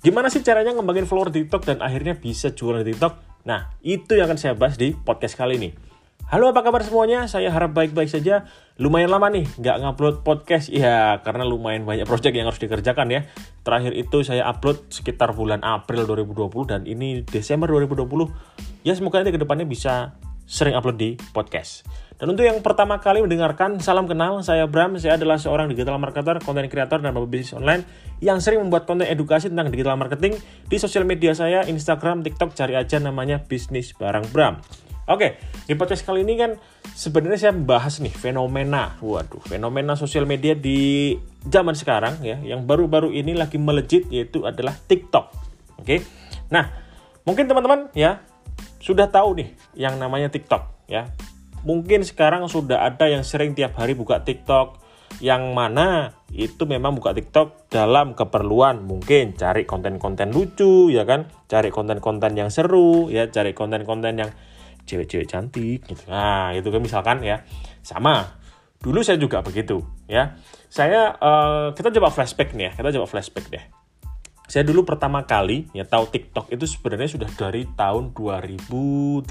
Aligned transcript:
Gimana 0.00 0.32
sih 0.32 0.40
caranya 0.40 0.72
ngembangin 0.72 1.04
follower 1.04 1.28
di 1.28 1.44
TikTok 1.44 1.68
dan 1.68 1.84
akhirnya 1.84 2.16
bisa 2.16 2.56
jualan 2.56 2.80
di 2.80 2.96
TikTok? 2.96 3.44
Nah, 3.44 3.68
itu 3.84 4.16
yang 4.16 4.32
akan 4.32 4.40
saya 4.40 4.56
bahas 4.56 4.80
di 4.80 4.96
podcast 4.96 5.36
kali 5.36 5.60
ini. 5.60 5.76
Halo 6.24 6.56
apa 6.56 6.64
kabar 6.64 6.80
semuanya? 6.80 7.28
Saya 7.28 7.52
harap 7.52 7.76
baik-baik 7.76 8.08
saja. 8.08 8.48
Lumayan 8.80 9.12
lama 9.12 9.28
nih 9.28 9.44
nggak 9.60 9.76
ngupload 9.76 10.16
podcast. 10.24 10.72
Ya, 10.72 11.20
karena 11.20 11.44
lumayan 11.44 11.84
banyak 11.84 12.08
project 12.08 12.32
yang 12.32 12.48
harus 12.48 12.56
dikerjakan 12.56 13.12
ya. 13.12 13.28
Terakhir 13.60 13.92
itu 13.92 14.24
saya 14.24 14.48
upload 14.48 14.88
sekitar 14.88 15.36
bulan 15.36 15.60
April 15.60 16.08
2020 16.08 16.48
dan 16.64 16.80
ini 16.88 17.20
Desember 17.20 17.68
2020. 17.68 18.08
Ya 18.88 18.96
semoga 18.96 19.20
nanti 19.20 19.36
ke 19.36 19.40
depannya 19.44 19.68
bisa 19.68 20.16
sering 20.50 20.74
upload 20.74 20.98
di 20.98 21.14
podcast. 21.30 21.86
Dan 22.18 22.36
untuk 22.36 22.44
yang 22.44 22.58
pertama 22.60 23.00
kali 23.00 23.22
mendengarkan, 23.24 23.80
salam 23.80 24.04
kenal, 24.04 24.42
saya 24.44 24.68
Bram, 24.68 24.98
saya 25.00 25.16
adalah 25.16 25.40
seorang 25.40 25.72
digital 25.72 25.96
marketer, 25.96 26.36
content 26.42 26.68
creator, 26.68 27.00
dan 27.00 27.16
pebisnis 27.16 27.56
online 27.56 27.86
yang 28.20 28.42
sering 28.44 28.60
membuat 28.60 28.84
konten 28.84 29.08
edukasi 29.08 29.48
tentang 29.48 29.72
digital 29.72 29.96
marketing 29.96 30.36
di 30.68 30.76
sosial 30.76 31.08
media 31.08 31.32
saya, 31.32 31.64
Instagram, 31.64 32.20
TikTok, 32.20 32.52
cari 32.52 32.76
aja 32.76 33.00
namanya 33.00 33.40
Bisnis 33.40 33.96
Barang 33.96 34.28
Bram. 34.34 34.60
Oke, 35.08 35.40
di 35.64 35.72
podcast 35.74 36.04
kali 36.04 36.22
ini 36.22 36.36
kan 36.36 36.60
sebenarnya 36.92 37.48
saya 37.48 37.52
membahas 37.56 38.04
nih 38.04 38.12
fenomena, 38.12 39.00
waduh, 39.00 39.40
fenomena 39.42 39.96
sosial 39.96 40.28
media 40.28 40.52
di 40.52 41.16
zaman 41.48 41.72
sekarang 41.72 42.20
ya, 42.20 42.36
yang 42.44 42.68
baru-baru 42.68 43.16
ini 43.16 43.32
lagi 43.32 43.56
melejit 43.56 44.06
yaitu 44.12 44.44
adalah 44.44 44.76
TikTok. 44.76 45.32
Oke, 45.80 46.04
nah 46.52 46.68
mungkin 47.24 47.48
teman-teman 47.48 47.88
ya 47.96 48.20
sudah 48.80 49.12
tahu 49.12 49.36
nih 49.38 49.48
yang 49.76 50.00
namanya 50.00 50.32
TikTok 50.32 50.88
ya. 50.90 51.12
Mungkin 51.60 52.02
sekarang 52.08 52.48
sudah 52.48 52.88
ada 52.88 53.04
yang 53.06 53.20
sering 53.20 53.52
tiap 53.52 53.76
hari 53.76 53.92
buka 53.92 54.24
TikTok 54.24 54.80
yang 55.20 55.52
mana 55.52 56.16
itu 56.32 56.64
memang 56.64 56.96
buka 56.96 57.12
TikTok 57.12 57.68
dalam 57.68 58.16
keperluan 58.16 58.86
mungkin 58.86 59.36
cari 59.36 59.68
konten-konten 59.68 60.32
lucu 60.32 60.88
ya 60.88 61.04
kan, 61.04 61.28
cari 61.50 61.68
konten-konten 61.68 62.32
yang 62.38 62.48
seru 62.48 63.12
ya, 63.12 63.28
cari 63.28 63.52
konten-konten 63.52 64.16
yang 64.16 64.30
cewek-cewek 64.88 65.28
cantik 65.28 65.84
gitu. 65.84 66.02
Nah, 66.08 66.56
itu 66.56 66.70
kan 66.72 66.80
misalkan 66.80 67.18
ya. 67.20 67.44
Sama. 67.84 68.40
Dulu 68.80 69.04
saya 69.04 69.20
juga 69.20 69.44
begitu 69.44 69.84
ya. 70.08 70.40
Saya 70.72 71.12
uh, 71.20 71.76
kita 71.76 71.92
coba 71.92 72.08
flashback 72.08 72.56
nih 72.56 72.70
ya. 72.70 72.72
Kita 72.80 72.88
coba 72.96 73.06
flashback 73.10 73.52
deh 73.52 73.79
saya 74.50 74.66
dulu 74.66 74.82
pertama 74.82 75.22
kali 75.22 75.70
ya 75.70 75.86
tahu 75.86 76.10
TikTok 76.10 76.50
itu 76.50 76.66
sebenarnya 76.66 77.06
sudah 77.06 77.30
dari 77.38 77.70
tahun 77.78 78.10
2018 78.10 79.30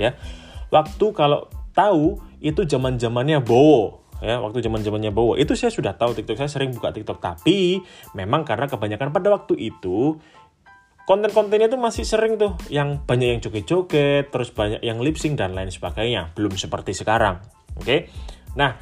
ya. 0.00 0.16
Waktu 0.72 1.06
kalau 1.12 1.52
tahu 1.76 2.16
itu 2.40 2.64
zaman-zamannya 2.64 3.44
Bowo 3.44 4.08
ya, 4.24 4.40
waktu 4.40 4.64
zaman-zamannya 4.64 5.12
Bowo. 5.12 5.36
Itu 5.36 5.52
saya 5.52 5.68
sudah 5.68 6.00
tahu 6.00 6.16
TikTok, 6.16 6.40
saya 6.40 6.48
sering 6.48 6.72
buka 6.72 6.96
TikTok, 6.96 7.20
tapi 7.20 7.84
memang 8.16 8.48
karena 8.48 8.64
kebanyakan 8.64 9.12
pada 9.12 9.28
waktu 9.28 9.60
itu 9.60 10.16
konten-kontennya 11.06 11.70
itu 11.70 11.78
masih 11.78 12.08
sering 12.08 12.40
tuh 12.40 12.56
yang 12.72 13.04
banyak 13.04 13.36
yang 13.36 13.40
joget-joget, 13.44 14.32
terus 14.32 14.48
banyak 14.50 14.80
yang 14.80 14.98
lip 15.04 15.20
sync 15.20 15.36
dan 15.36 15.52
lain 15.52 15.68
sebagainya. 15.68 16.32
Belum 16.32 16.56
seperti 16.56 16.96
sekarang. 16.96 17.44
Oke. 17.76 17.84
Okay? 17.84 18.00
Nah, 18.56 18.80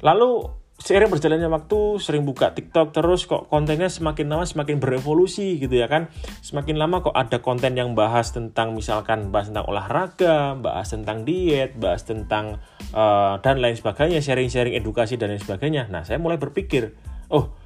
lalu 0.00 0.59
seiring 0.80 1.12
berjalannya 1.12 1.52
waktu 1.52 2.00
sering 2.00 2.24
buka 2.24 2.56
TikTok 2.56 2.96
terus 2.96 3.28
kok 3.28 3.52
kontennya 3.52 3.92
semakin 3.92 4.32
lama 4.32 4.48
semakin 4.48 4.80
berevolusi 4.80 5.60
gitu 5.60 5.76
ya 5.76 5.86
kan. 5.86 6.08
Semakin 6.40 6.80
lama 6.80 7.04
kok 7.04 7.12
ada 7.12 7.44
konten 7.44 7.76
yang 7.76 7.92
bahas 7.92 8.32
tentang 8.32 8.72
misalkan 8.72 9.28
bahas 9.28 9.52
tentang 9.52 9.68
olahraga 9.68 10.56
bahas 10.56 10.88
tentang 10.88 11.28
diet 11.28 11.76
bahas 11.76 12.08
tentang 12.08 12.58
uh, 12.96 13.36
dan 13.44 13.60
lain 13.60 13.76
sebagainya 13.76 14.24
sharing-sharing 14.24 14.72
edukasi 14.72 15.20
dan 15.20 15.36
lain 15.36 15.42
sebagainya. 15.44 15.86
Nah 15.92 16.02
saya 16.02 16.16
mulai 16.16 16.40
berpikir 16.40 16.96
oh 17.28 17.59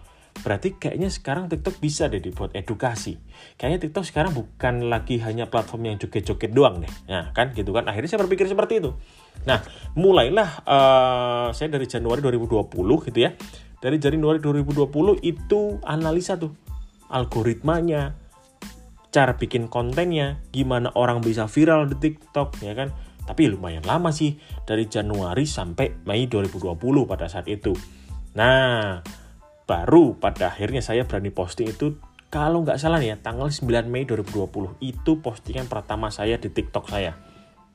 berarti 0.44 0.76
kayaknya 0.76 1.08
sekarang 1.08 1.48
TikTok 1.48 1.80
bisa 1.80 2.06
deh 2.12 2.20
dibuat 2.20 2.52
edukasi 2.52 3.16
kayaknya 3.56 3.88
TikTok 3.88 4.04
sekarang 4.04 4.36
bukan 4.36 4.92
lagi 4.92 5.16
hanya 5.24 5.48
platform 5.48 5.88
yang 5.88 5.96
joget-joget 5.96 6.52
doang 6.52 6.84
deh 6.84 6.92
nah 7.08 7.32
kan 7.32 7.56
gitu 7.56 7.72
kan 7.72 7.88
akhirnya 7.88 8.14
saya 8.14 8.20
berpikir 8.22 8.44
seperti 8.44 8.84
itu 8.84 8.92
Nah, 9.42 9.60
mulailah 9.98 10.50
uh, 10.64 11.48
saya 11.50 11.68
dari 11.74 11.90
Januari 11.90 12.22
2020 12.22 12.70
gitu 13.10 13.18
ya. 13.18 13.34
Dari 13.82 13.98
Januari 14.00 14.40
2020 14.40 15.20
itu 15.20 15.60
analisa 15.84 16.40
tuh 16.40 16.56
algoritmanya, 17.12 18.16
cara 19.12 19.36
bikin 19.36 19.68
kontennya, 19.68 20.40
gimana 20.48 20.88
orang 20.96 21.20
bisa 21.20 21.44
viral 21.44 21.90
di 21.92 21.96
TikTok 22.00 22.64
ya 22.64 22.72
kan. 22.72 22.94
Tapi 23.24 23.52
lumayan 23.52 23.84
lama 23.84 24.12
sih 24.12 24.40
dari 24.64 24.88
Januari 24.88 25.44
sampai 25.44 26.04
Mei 26.08 26.24
2020 26.24 26.72
pada 27.04 27.28
saat 27.28 27.44
itu. 27.48 27.76
Nah, 28.36 29.04
baru 29.64 30.16
pada 30.20 30.52
akhirnya 30.52 30.84
saya 30.84 31.08
berani 31.08 31.32
posting 31.32 31.72
itu 31.72 31.96
kalau 32.28 32.66
nggak 32.66 32.76
salah 32.76 33.00
ya 33.00 33.16
tanggal 33.16 33.48
9 33.48 33.86
Mei 33.86 34.04
2020 34.04 34.80
itu 34.82 35.12
postingan 35.22 35.70
pertama 35.70 36.10
saya 36.10 36.36
di 36.36 36.50
TikTok 36.50 36.90
saya. 36.90 37.14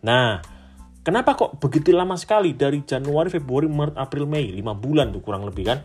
Nah, 0.03 0.59
Kenapa 0.99 1.33
kok 1.33 1.63
begitu 1.63 1.95
lama 1.95 2.19
sekali 2.19 2.53
dari 2.53 2.83
Januari, 2.83 3.31
Februari, 3.31 3.71
Maret, 3.71 3.95
April, 3.95 4.27
Mei? 4.27 4.51
5 4.51 4.77
bulan 4.77 5.15
tuh 5.15 5.23
kurang 5.23 5.47
lebih 5.47 5.65
kan. 5.65 5.79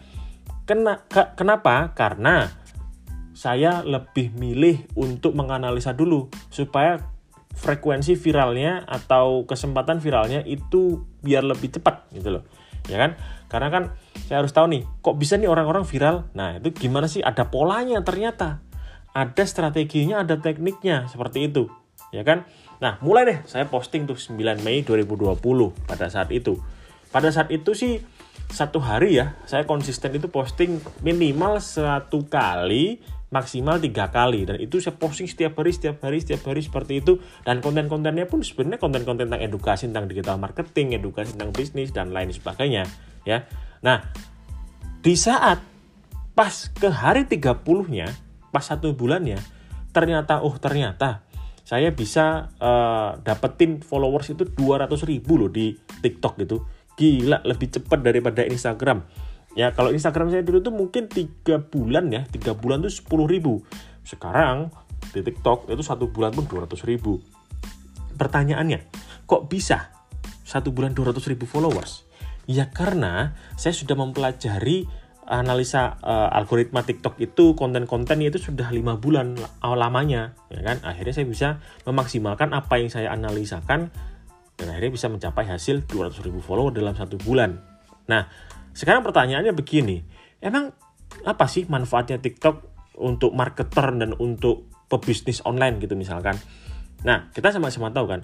Kena, 0.67 1.07
ke, 1.07 1.39
kenapa? 1.39 1.95
Karena 1.95 2.51
saya 3.31 3.81
lebih 3.87 4.35
milih 4.35 4.91
untuk 4.99 5.39
menganalisa 5.39 5.95
dulu 5.95 6.29
supaya 6.51 6.99
frekuensi 7.55 8.19
viralnya 8.19 8.83
atau 8.85 9.47
kesempatan 9.47 10.03
viralnya 10.03 10.43
itu 10.43 11.07
biar 11.23 11.47
lebih 11.47 11.79
cepat 11.79 12.11
gitu 12.11 12.29
loh. 12.37 12.45
Ya 12.89 12.97
kan? 13.01 13.17
Karena 13.49 13.69
kan 13.71 13.83
saya 14.27 14.43
harus 14.43 14.51
tahu 14.51 14.67
nih, 14.73 14.83
kok 15.05 15.17
bisa 15.21 15.39
nih 15.39 15.49
orang-orang 15.49 15.87
viral? 15.87 16.27
Nah, 16.35 16.59
itu 16.59 16.75
gimana 16.75 17.07
sih? 17.07 17.23
Ada 17.23 17.49
polanya 17.49 18.03
ternyata. 18.03 18.65
Ada 19.15 19.47
strateginya, 19.47 20.27
ada 20.27 20.41
tekniknya 20.41 21.07
seperti 21.07 21.47
itu. 21.47 21.71
Ya 22.11 22.27
kan? 22.27 22.47
Nah, 22.83 22.99
mulai 23.01 23.23
deh 23.25 23.39
saya 23.47 23.65
posting 23.71 24.11
tuh 24.11 24.19
9 24.19 24.61
Mei 24.67 24.83
2020 24.83 25.39
pada 25.87 26.07
saat 26.11 26.35
itu. 26.35 26.59
Pada 27.15 27.31
saat 27.31 27.49
itu 27.55 27.79
sih 27.79 28.03
satu 28.51 28.83
hari 28.83 29.17
ya, 29.23 29.39
saya 29.47 29.63
konsisten 29.65 30.19
itu 30.19 30.27
posting 30.27 30.83
minimal 31.01 31.63
satu 31.63 32.27
kali, 32.27 32.99
maksimal 33.35 33.83
tiga 33.83 34.15
kali. 34.15 34.47
Dan 34.47 34.63
itu 34.63 34.79
saya 34.79 34.95
posting 34.95 35.27
setiap 35.27 35.59
hari, 35.59 35.75
setiap 35.75 35.99
hari, 36.07 36.23
setiap 36.23 36.47
hari 36.47 36.63
seperti 36.63 37.03
itu. 37.03 37.19
Dan 37.43 37.59
konten-kontennya 37.59 38.31
pun 38.31 38.47
sebenarnya 38.47 38.79
konten-konten 38.79 39.27
tentang 39.27 39.43
edukasi, 39.43 39.91
tentang 39.91 40.07
digital 40.07 40.39
marketing, 40.39 40.95
edukasi 40.95 41.35
tentang 41.35 41.51
bisnis, 41.51 41.91
dan 41.91 42.15
lain 42.15 42.31
sebagainya. 42.31 42.87
ya. 43.27 43.43
Nah, 43.83 44.07
di 45.03 45.19
saat 45.19 45.59
pas 46.39 46.55
ke 46.71 46.87
hari 46.87 47.27
30-nya, 47.27 48.07
pas 48.55 48.63
satu 48.63 48.95
bulannya, 48.95 49.43
ternyata, 49.91 50.39
oh 50.47 50.55
ternyata 50.63 51.27
saya 51.65 51.91
bisa 51.91 52.53
uh, 52.61 53.17
dapetin 53.25 53.81
followers 53.81 54.31
itu 54.31 54.45
200 54.45 54.87
ribu 55.09 55.41
loh 55.41 55.49
di 55.49 55.73
TikTok 55.75 56.37
gitu 56.45 56.61
gila 56.95 57.43
lebih 57.43 57.75
cepat 57.75 58.05
daripada 58.05 58.47
Instagram 58.47 59.03
ya 59.55 59.71
kalau 59.75 59.91
Instagram 59.95 60.31
saya 60.31 60.43
dulu 60.43 60.59
tuh 60.63 60.75
mungkin 60.75 61.07
tiga 61.07 61.63
bulan 61.63 62.11
ya 62.11 62.27
tiga 62.29 62.55
bulan 62.55 62.83
tuh 62.83 62.93
10 62.93 63.31
ribu. 63.31 63.63
Sekarang 64.03 64.71
di 65.15 65.23
TikTok 65.23 65.71
itu 65.71 65.83
satu 65.83 66.11
bulan 66.11 66.35
pun 66.35 66.47
200 66.47 66.75
ribu. 66.87 67.23
Pertanyaannya 68.15 68.87
kok 69.27 69.51
bisa 69.51 69.91
satu 70.45 70.71
bulan 70.71 70.93
200 70.93 71.19
ribu 71.31 71.49
followers? 71.49 72.07
Ya 72.45 72.69
karena 72.69 73.33
saya 73.57 73.73
sudah 73.73 73.97
mempelajari 73.97 74.85
analisa 75.25 75.97
uh, 76.05 76.29
algoritma 76.37 76.85
TikTok 76.85 77.17
itu 77.17 77.57
konten-kontennya 77.57 78.29
itu 78.29 78.53
sudah 78.53 78.69
lima 78.69 79.01
bulan 79.01 79.41
lamanya 79.65 80.37
ya 80.53 80.61
kan? 80.61 80.85
Akhirnya 80.85 81.17
saya 81.17 81.27
bisa 81.27 81.49
memaksimalkan 81.89 82.53
apa 82.53 82.77
yang 82.77 82.93
saya 82.93 83.09
analisakan 83.09 83.89
dan 84.55 84.67
akhirnya 84.71 84.93
bisa 84.93 85.09
mencapai 85.09 85.49
hasil 85.49 85.89
200 85.89 86.21
ribu 86.29 86.45
follower 86.45 86.77
dalam 86.77 86.93
satu 86.95 87.17
bulan. 87.19 87.59
Nah 88.07 88.29
sekarang 88.75 89.07
pertanyaannya 89.07 89.55
begini 89.55 90.03
emang 90.43 90.75
apa 91.25 91.47
sih 91.47 91.65
manfaatnya 91.71 92.19
TikTok 92.21 92.75
untuk 93.01 93.33
marketer 93.33 93.95
dan 93.95 94.13
untuk 94.19 94.69
pebisnis 94.91 95.41
online 95.47 95.79
gitu 95.81 95.95
misalkan 95.95 96.37
nah 97.07 97.31
kita 97.33 97.55
sama-sama 97.55 97.95
tahu 97.95 98.07
kan 98.11 98.21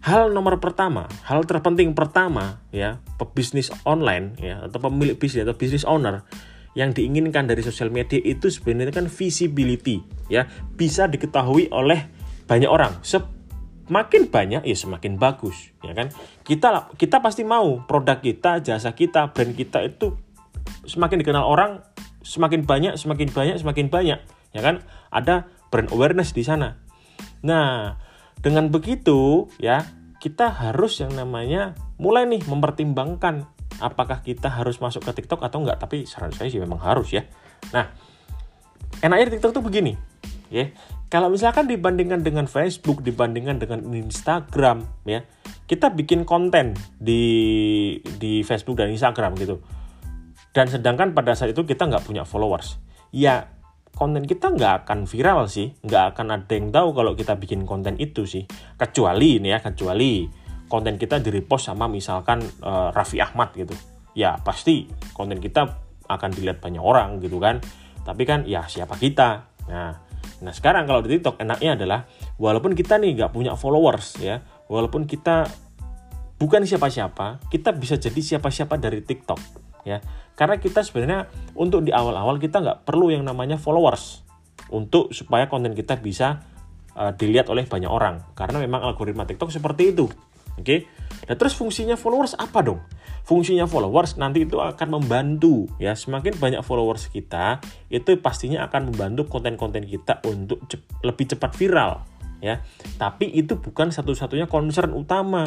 hal 0.00 0.32
nomor 0.32 0.60
pertama, 0.60 1.08
hal 1.28 1.44
terpenting 1.44 1.92
pertama 1.92 2.60
ya, 2.72 3.00
pebisnis 3.20 3.68
online 3.84 4.36
ya 4.40 4.64
atau 4.64 4.80
pemilik 4.80 5.16
bisnis 5.16 5.44
atau 5.44 5.56
bisnis 5.56 5.84
owner 5.84 6.24
yang 6.78 6.94
diinginkan 6.94 7.50
dari 7.50 7.60
sosial 7.66 7.90
media 7.90 8.16
itu 8.22 8.46
sebenarnya 8.46 8.94
kan 8.94 9.06
visibility 9.10 10.00
ya, 10.32 10.46
bisa 10.76 11.10
diketahui 11.10 11.68
oleh 11.72 12.08
banyak 12.46 12.70
orang. 12.70 13.02
Semakin 13.90 14.30
banyak 14.30 14.62
ya 14.62 14.76
semakin 14.78 15.18
bagus 15.18 15.74
ya 15.82 15.90
kan. 15.98 16.14
Kita 16.46 16.94
kita 16.94 17.18
pasti 17.18 17.42
mau 17.42 17.82
produk 17.82 18.22
kita, 18.22 18.62
jasa 18.62 18.94
kita, 18.94 19.34
brand 19.34 19.50
kita 19.50 19.82
itu 19.82 20.14
semakin 20.86 21.26
dikenal 21.26 21.42
orang, 21.42 21.82
semakin 22.22 22.62
banyak, 22.62 22.94
semakin 22.94 23.34
banyak, 23.34 23.58
semakin 23.58 23.90
banyak 23.90 24.22
ya 24.54 24.60
kan. 24.62 24.86
Ada 25.10 25.50
brand 25.74 25.90
awareness 25.90 26.30
di 26.30 26.46
sana. 26.46 26.78
Nah, 27.42 27.98
dengan 28.38 28.70
begitu 28.70 29.50
ya 29.58 29.82
kita 30.22 30.52
harus 30.52 31.00
yang 31.02 31.10
namanya 31.18 31.74
mulai 31.98 32.30
nih 32.30 32.46
mempertimbangkan 32.46 33.48
apakah 33.80 34.20
kita 34.20 34.52
harus 34.52 34.78
masuk 34.78 35.02
ke 35.02 35.18
TikTok 35.18 35.40
atau 35.42 35.64
enggak 35.64 35.80
tapi 35.80 36.04
saran 36.04 36.30
saya 36.30 36.52
sih 36.52 36.60
memang 36.60 36.80
harus 36.80 37.16
ya 37.16 37.24
nah 37.72 37.88
enaknya 39.00 39.32
di 39.32 39.32
TikTok 39.36 39.56
tuh 39.56 39.64
begini, 39.64 39.96
ya. 40.52 40.68
Kalau 41.10 41.26
misalkan 41.26 41.66
dibandingkan 41.66 42.22
dengan 42.22 42.46
Facebook, 42.46 43.02
dibandingkan 43.02 43.58
dengan 43.58 43.82
Instagram, 43.90 44.86
ya, 45.02 45.26
kita 45.66 45.90
bikin 45.90 46.22
konten 46.22 46.78
di 47.02 47.98
di 48.22 48.46
Facebook 48.46 48.78
dan 48.78 48.94
Instagram 48.94 49.34
gitu. 49.34 49.58
Dan 50.54 50.70
sedangkan 50.70 51.10
pada 51.10 51.34
saat 51.34 51.50
itu 51.50 51.66
kita 51.66 51.90
nggak 51.90 52.06
punya 52.06 52.22
followers, 52.22 52.78
ya 53.10 53.42
konten 53.90 54.22
kita 54.22 54.54
nggak 54.54 54.86
akan 54.86 55.10
viral 55.10 55.50
sih, 55.50 55.74
nggak 55.82 56.14
akan 56.14 56.26
ada 56.30 56.52
yang 56.54 56.70
tahu 56.70 56.94
kalau 56.94 57.18
kita 57.18 57.34
bikin 57.34 57.66
konten 57.66 57.98
itu 57.98 58.22
sih. 58.22 58.46
Kecuali 58.78 59.42
ini 59.42 59.50
ya, 59.50 59.58
kecuali 59.58 60.30
konten 60.70 60.94
kita 60.94 61.18
di 61.18 61.34
repost 61.34 61.74
sama 61.74 61.90
misalkan 61.90 62.38
uh, 62.62 62.94
Raffi 62.94 63.18
Ahmad 63.18 63.50
gitu. 63.58 63.74
Ya 64.14 64.38
pasti 64.38 64.86
konten 65.10 65.42
kita 65.42 65.74
akan 66.06 66.30
dilihat 66.30 66.62
banyak 66.62 66.78
orang 66.78 67.18
gitu 67.18 67.42
kan. 67.42 67.58
Tapi 68.06 68.22
kan 68.22 68.46
ya 68.46 68.62
siapa 68.70 68.94
kita? 68.94 69.49
Nah, 69.68 69.98
nah 70.40 70.52
sekarang 70.54 70.88
kalau 70.88 71.04
di 71.04 71.18
TikTok 71.18 71.42
enaknya 71.42 71.76
adalah 71.76 72.00
walaupun 72.40 72.72
kita 72.72 72.96
nih 72.96 73.18
nggak 73.18 73.32
punya 73.34 73.52
followers 73.58 74.16
ya, 74.22 74.40
walaupun 74.70 75.04
kita 75.04 75.50
bukan 76.40 76.64
siapa-siapa, 76.64 77.44
kita 77.52 77.76
bisa 77.76 78.00
jadi 78.00 78.20
siapa-siapa 78.20 78.80
dari 78.80 79.04
TikTok 79.04 79.40
ya. 79.84 80.00
Karena 80.32 80.56
kita 80.56 80.80
sebenarnya 80.80 81.28
untuk 81.52 81.84
di 81.84 81.92
awal-awal 81.92 82.40
kita 82.40 82.64
nggak 82.64 82.88
perlu 82.88 83.12
yang 83.12 83.28
namanya 83.28 83.60
followers 83.60 84.24
untuk 84.72 85.12
supaya 85.12 85.50
konten 85.50 85.76
kita 85.76 86.00
bisa 86.00 86.40
uh, 86.96 87.12
dilihat 87.12 87.52
oleh 87.52 87.68
banyak 87.68 87.90
orang. 87.90 88.32
Karena 88.32 88.62
memang 88.62 88.80
algoritma 88.80 89.28
TikTok 89.28 89.52
seperti 89.52 89.92
itu. 89.92 90.08
Oke. 90.60 90.86
Nah, 91.26 91.34
terus 91.36 91.56
fungsinya 91.56 91.96
followers 91.96 92.36
apa 92.36 92.60
dong? 92.60 92.80
Fungsinya 93.24 93.64
followers 93.64 94.18
nanti 94.18 94.44
itu 94.44 94.58
akan 94.58 95.00
membantu 95.00 95.68
ya, 95.78 95.94
semakin 95.94 96.34
banyak 96.36 96.62
followers 96.66 97.06
kita, 97.12 97.62
itu 97.92 98.18
pastinya 98.18 98.66
akan 98.66 98.90
membantu 98.90 99.28
konten-konten 99.30 99.86
kita 99.86 100.18
untuk 100.26 100.64
cep 100.66 100.82
lebih 101.06 101.30
cepat 101.30 101.54
viral 101.54 102.02
ya. 102.42 102.64
Tapi 102.96 103.30
itu 103.30 103.60
bukan 103.60 103.92
satu-satunya 103.94 104.50
concern 104.50 104.90
utama. 104.96 105.46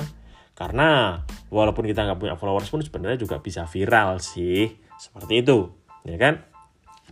Karena 0.53 1.17
walaupun 1.49 1.89
kita 1.89 2.05
nggak 2.05 2.19
punya 2.21 2.35
followers 2.37 2.69
pun 2.69 2.79
sebenarnya 2.85 3.17
juga 3.17 3.41
bisa 3.41 3.65
viral 3.65 4.21
sih. 4.21 4.69
Seperti 5.01 5.41
itu, 5.41 5.73
ya 6.05 6.15
kan? 6.21 6.45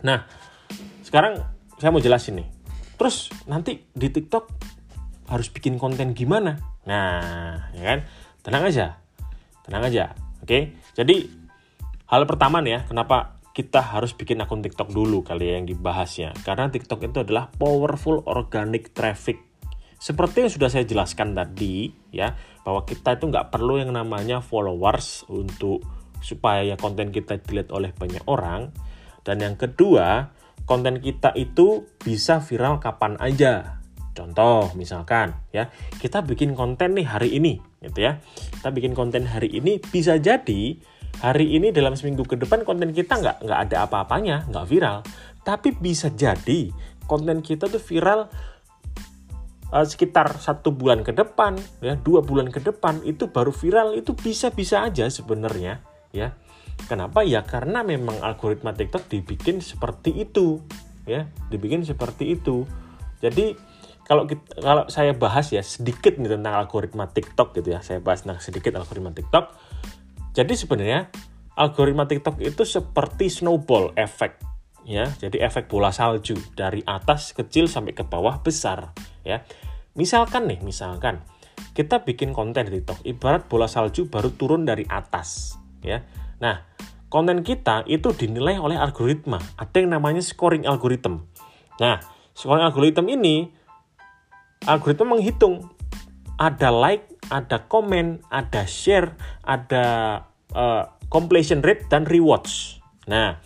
Nah, 0.06 0.24
sekarang 1.02 1.42
saya 1.76 1.90
mau 1.90 1.98
jelasin 1.98 2.38
nih. 2.38 2.48
Terus 2.94 3.34
nanti 3.50 3.82
di 3.90 4.08
TikTok 4.08 4.44
harus 5.26 5.50
bikin 5.50 5.74
konten 5.74 6.14
gimana? 6.14 6.71
Nah, 6.86 7.70
ya 7.74 7.82
kan? 7.82 7.98
Tenang 8.42 8.64
aja. 8.66 8.86
Tenang 9.62 9.82
aja. 9.86 10.04
Oke. 10.42 10.74
Jadi 10.98 11.30
hal 12.10 12.22
pertama 12.26 12.58
nih 12.58 12.72
ya, 12.76 12.80
kenapa 12.84 13.38
kita 13.52 13.84
harus 13.84 14.16
bikin 14.16 14.40
akun 14.40 14.64
TikTok 14.64 14.90
dulu 14.90 15.20
kali 15.22 15.52
ya 15.52 15.52
yang 15.60 15.68
dibahasnya. 15.68 16.32
Karena 16.42 16.72
TikTok 16.72 17.04
itu 17.04 17.22
adalah 17.22 17.52
powerful 17.52 18.24
organic 18.26 18.96
traffic. 18.96 19.38
Seperti 20.02 20.42
yang 20.42 20.50
sudah 20.50 20.68
saya 20.72 20.82
jelaskan 20.82 21.36
tadi 21.36 21.92
ya, 22.10 22.34
bahwa 22.66 22.82
kita 22.82 23.14
itu 23.14 23.30
nggak 23.30 23.54
perlu 23.54 23.78
yang 23.78 23.94
namanya 23.94 24.42
followers 24.42 25.22
untuk 25.30 25.84
supaya 26.18 26.74
konten 26.74 27.14
kita 27.14 27.38
dilihat 27.38 27.70
oleh 27.70 27.94
banyak 27.94 28.24
orang. 28.26 28.74
Dan 29.22 29.38
yang 29.38 29.54
kedua, 29.54 30.34
konten 30.66 30.98
kita 30.98 31.30
itu 31.38 31.86
bisa 32.02 32.42
viral 32.42 32.82
kapan 32.82 33.14
aja. 33.22 33.81
Contoh 34.12 34.68
misalkan 34.76 35.32
ya, 35.56 35.72
kita 35.96 36.20
bikin 36.20 36.52
konten 36.52 36.92
nih 36.92 37.08
hari 37.08 37.32
ini 37.40 37.56
gitu 37.80 38.04
ya. 38.04 38.20
Kita 38.60 38.68
bikin 38.68 38.92
konten 38.92 39.24
hari 39.24 39.48
ini 39.48 39.80
bisa 39.80 40.20
jadi 40.20 40.76
hari 41.24 41.56
ini 41.56 41.72
dalam 41.72 41.96
seminggu 41.96 42.28
ke 42.28 42.36
depan 42.36 42.64
konten 42.68 42.92
kita 42.92 43.16
nggak 43.20 43.36
nggak 43.44 43.60
ada 43.68 43.76
apa-apanya, 43.88 44.44
nggak 44.52 44.66
viral. 44.68 45.00
Tapi 45.42 45.72
bisa 45.74 46.12
jadi 46.12 46.68
konten 47.08 47.40
kita 47.40 47.72
tuh 47.72 47.80
viral 47.80 48.28
uh, 49.72 49.86
sekitar 49.88 50.36
satu 50.36 50.70
bulan 50.70 51.02
ke 51.02 51.16
depan 51.16 51.56
ya 51.80 51.96
dua 51.96 52.20
bulan 52.20 52.52
ke 52.52 52.60
depan 52.60 53.00
itu 53.08 53.32
baru 53.32 53.50
viral. 53.50 53.96
Itu 53.96 54.12
bisa-bisa 54.12 54.84
aja 54.84 55.08
sebenarnya 55.08 55.80
ya. 56.12 56.36
Kenapa? 56.84 57.24
Ya 57.24 57.40
karena 57.48 57.80
memang 57.80 58.20
algoritma 58.20 58.76
TikTok 58.76 59.08
dibikin 59.08 59.64
seperti 59.64 60.12
itu 60.20 60.60
ya. 61.08 61.24
Dibikin 61.48 61.80
seperti 61.80 62.36
itu. 62.36 62.68
Jadi 63.22 63.71
kalau 64.02 64.26
kita, 64.26 64.58
kalau 64.58 64.84
saya 64.90 65.14
bahas 65.14 65.54
ya 65.54 65.62
sedikit 65.62 66.18
nih 66.18 66.34
tentang 66.34 66.58
algoritma 66.58 67.06
TikTok 67.10 67.54
gitu 67.54 67.74
ya. 67.74 67.80
Saya 67.80 68.02
bahas 68.02 68.26
tentang 68.26 68.42
sedikit 68.42 68.74
algoritma 68.74 69.14
TikTok. 69.14 69.54
Jadi 70.34 70.52
sebenarnya 70.58 71.12
algoritma 71.54 72.08
TikTok 72.10 72.42
itu 72.42 72.66
seperti 72.66 73.30
snowball 73.30 73.94
efek 73.94 74.42
ya. 74.82 75.06
Jadi 75.06 75.38
efek 75.38 75.70
bola 75.70 75.94
salju 75.94 76.34
dari 76.58 76.82
atas 76.82 77.30
kecil 77.30 77.70
sampai 77.70 77.94
ke 77.94 78.02
bawah 78.02 78.42
besar 78.42 78.90
ya. 79.22 79.46
Misalkan 79.94 80.48
nih, 80.50 80.58
misalkan 80.64 81.22
kita 81.76 82.02
bikin 82.02 82.34
konten 82.34 82.68
di 82.68 82.82
TikTok 82.82 83.06
ibarat 83.06 83.46
bola 83.46 83.70
salju 83.70 84.10
baru 84.10 84.34
turun 84.34 84.66
dari 84.66 84.82
atas 84.88 85.54
ya. 85.84 86.02
Nah, 86.42 86.58
konten 87.06 87.46
kita 87.46 87.86
itu 87.86 88.10
dinilai 88.10 88.58
oleh 88.58 88.74
algoritma. 88.74 89.38
Ada 89.60 89.84
yang 89.84 89.94
namanya 89.94 90.24
scoring 90.24 90.66
algorithm. 90.66 91.22
Nah, 91.78 92.02
scoring 92.34 92.66
algorithm 92.66 93.06
ini 93.06 93.61
algoritma 94.66 95.16
menghitung 95.18 95.70
ada 96.38 96.74
like, 96.74 97.06
ada 97.30 97.62
komen, 97.70 98.22
ada 98.32 98.66
share, 98.66 99.14
ada 99.46 99.84
uh, 100.54 100.84
completion 101.06 101.62
rate 101.62 101.86
dan 101.86 102.08
rewards. 102.08 102.82
Nah, 103.06 103.38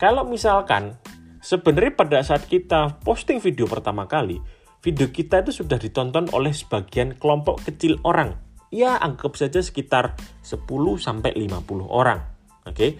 kalau 0.00 0.26
misalkan 0.26 0.98
sebenarnya 1.38 1.92
pada 1.94 2.18
saat 2.24 2.46
kita 2.50 2.98
posting 3.06 3.38
video 3.38 3.70
pertama 3.70 4.10
kali, 4.10 4.42
video 4.82 5.10
kita 5.10 5.46
itu 5.46 5.62
sudah 5.62 5.78
ditonton 5.78 6.26
oleh 6.34 6.50
sebagian 6.50 7.14
kelompok 7.18 7.62
kecil 7.62 8.02
orang. 8.02 8.34
Ya, 8.72 8.96
anggap 8.96 9.36
saja 9.36 9.60
sekitar 9.60 10.16
10 10.40 10.64
sampai 10.96 11.36
50 11.36 11.86
orang. 11.86 12.24
Oke. 12.64 12.74
Okay? 12.74 12.90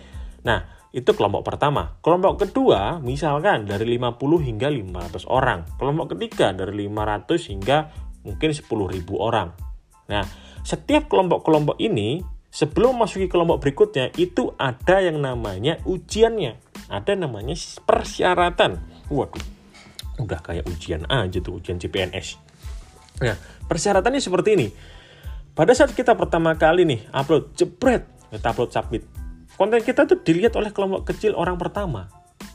Nah, 0.45 0.82
itu 0.93 1.11
kelompok 1.17 1.49
pertama. 1.49 1.97
Kelompok 2.05 2.45
kedua 2.45 3.01
misalkan 3.01 3.65
dari 3.65 3.97
50 3.97 4.21
hingga 4.45 4.69
500 4.69 5.25
orang. 5.25 5.65
Kelompok 5.81 6.13
ketiga 6.15 6.53
dari 6.53 6.85
500 6.87 7.49
hingga 7.49 7.89
mungkin 8.29 8.51
10.000 8.53 8.69
orang. 9.17 9.49
Nah, 10.13 10.23
setiap 10.61 11.09
kelompok-kelompok 11.09 11.81
ini 11.81 12.21
sebelum 12.53 13.01
masuki 13.01 13.27
kelompok 13.33 13.65
berikutnya 13.65 14.13
itu 14.21 14.53
ada 14.61 15.01
yang 15.01 15.17
namanya 15.17 15.81
ujiannya. 15.89 16.61
Ada 16.93 17.17
namanya 17.17 17.57
persyaratan. 17.89 18.85
Waduh, 19.09 19.45
udah 20.21 20.41
kayak 20.45 20.69
ujian 20.69 21.09
aja 21.09 21.41
tuh, 21.41 21.57
ujian 21.57 21.81
CPNS. 21.81 22.37
Nah, 23.25 23.37
persyaratannya 23.65 24.21
seperti 24.21 24.51
ini. 24.61 24.69
Pada 25.57 25.73
saat 25.73 25.97
kita 25.97 26.13
pertama 26.13 26.53
kali 26.61 26.85
nih 26.85 27.01
upload, 27.17 27.57
jebret, 27.57 28.05
kita 28.29 28.53
upload 28.53 28.73
submit 28.73 29.22
konten 29.57 29.81
kita 29.85 30.09
tuh 30.09 30.21
dilihat 30.21 30.57
oleh 30.57 30.73
kelompok 30.75 31.09
kecil 31.13 31.37
orang 31.37 31.57
pertama. 31.57 32.09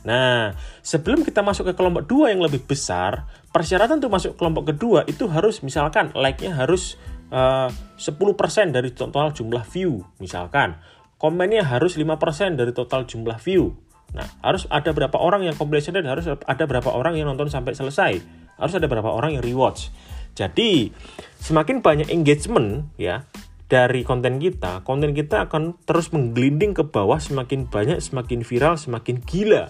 Nah, 0.06 0.54
sebelum 0.84 1.26
kita 1.26 1.42
masuk 1.42 1.72
ke 1.72 1.74
kelompok 1.74 2.06
dua 2.06 2.30
yang 2.30 2.44
lebih 2.44 2.62
besar, 2.64 3.26
persyaratan 3.50 3.98
untuk 3.98 4.12
masuk 4.14 4.32
kelompok 4.38 4.70
kedua 4.74 5.02
itu 5.08 5.26
harus 5.26 5.64
misalkan 5.64 6.14
like-nya 6.14 6.54
harus 6.54 6.94
eh, 7.28 7.68
uh, 7.68 7.70
10% 7.70 8.72
dari 8.72 8.94
total 8.94 9.34
jumlah 9.34 9.64
view, 9.68 10.04
misalkan. 10.22 10.78
Komennya 11.18 11.66
harus 11.66 11.98
5% 11.98 12.54
dari 12.54 12.70
total 12.70 13.02
jumlah 13.02 13.42
view. 13.42 13.74
Nah, 14.14 14.24
harus 14.40 14.64
ada 14.70 14.94
berapa 14.94 15.18
orang 15.18 15.44
yang 15.44 15.58
completion 15.58 15.98
dan 15.98 16.06
harus 16.06 16.30
ada 16.30 16.64
berapa 16.64 16.88
orang 16.88 17.18
yang 17.18 17.26
nonton 17.26 17.50
sampai 17.50 17.74
selesai. 17.74 18.22
Harus 18.54 18.74
ada 18.78 18.86
berapa 18.86 19.10
orang 19.10 19.34
yang 19.36 19.42
rewatch. 19.42 19.90
Jadi, 20.38 20.94
semakin 21.42 21.82
banyak 21.82 22.08
engagement 22.14 22.86
ya, 22.94 23.26
dari 23.68 24.00
konten 24.00 24.40
kita, 24.40 24.80
konten 24.82 25.12
kita 25.12 25.44
akan 25.44 25.76
terus 25.84 26.08
menggelinding 26.08 26.72
ke 26.72 26.88
bawah 26.88 27.20
semakin 27.20 27.68
banyak, 27.68 28.00
semakin 28.00 28.40
viral, 28.40 28.80
semakin 28.80 29.20
gila. 29.20 29.68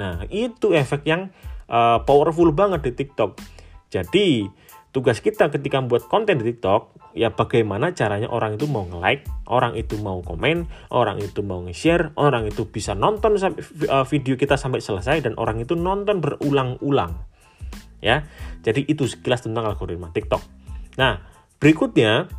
Nah, 0.00 0.24
itu 0.32 0.72
efek 0.72 1.04
yang 1.04 1.28
uh, 1.68 2.00
powerful 2.08 2.48
banget 2.56 2.88
di 2.88 2.92
TikTok. 3.04 3.36
Jadi, 3.92 4.48
tugas 4.96 5.20
kita 5.20 5.52
ketika 5.52 5.76
membuat 5.84 6.08
konten 6.08 6.40
di 6.40 6.56
TikTok, 6.56 7.12
ya 7.12 7.28
bagaimana 7.28 7.92
caranya 7.92 8.32
orang 8.32 8.56
itu 8.56 8.64
mau 8.64 8.88
nge-like, 8.88 9.28
orang 9.44 9.76
itu 9.76 10.00
mau 10.00 10.24
komen, 10.24 10.64
orang 10.88 11.20
itu 11.20 11.44
mau 11.44 11.60
nge-share, 11.68 12.16
orang 12.16 12.48
itu 12.48 12.64
bisa 12.64 12.96
nonton 12.96 13.36
uh, 13.36 14.08
video 14.08 14.40
kita 14.40 14.56
sampai 14.56 14.80
selesai 14.80 15.20
dan 15.20 15.36
orang 15.36 15.60
itu 15.60 15.76
nonton 15.76 16.24
berulang-ulang. 16.24 17.12
Ya. 18.00 18.24
Jadi 18.64 18.88
itu 18.88 19.04
sekilas 19.04 19.44
tentang 19.44 19.68
algoritma 19.68 20.08
TikTok. 20.16 20.40
Nah, 20.96 21.20
berikutnya 21.60 22.30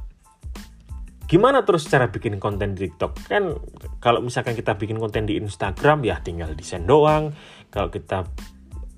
Gimana 1.29 1.61
terus 1.61 1.85
cara 1.85 2.09
bikin 2.09 2.41
konten 2.41 2.73
di 2.73 2.89
TikTok? 2.89 3.29
Kan 3.29 3.53
kalau 4.01 4.25
misalkan 4.25 4.57
kita 4.57 4.81
bikin 4.81 4.97
konten 4.97 5.29
di 5.29 5.37
Instagram 5.37 6.01
ya 6.01 6.17
tinggal 6.25 6.57
desain 6.57 6.89
doang. 6.89 7.37
Kalau 7.69 7.93
kita 7.93 8.25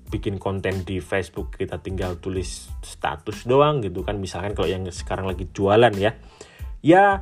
bikin 0.08 0.40
konten 0.40 0.80
di 0.88 1.04
Facebook 1.04 1.52
kita 1.60 1.84
tinggal 1.84 2.16
tulis 2.16 2.72
status 2.80 3.44
doang 3.44 3.84
gitu 3.84 4.00
kan. 4.00 4.16
Misalkan 4.16 4.56
kalau 4.56 4.64
yang 4.64 4.88
sekarang 4.88 5.28
lagi 5.28 5.44
jualan 5.52 5.92
ya. 6.00 6.16
Ya 6.80 7.20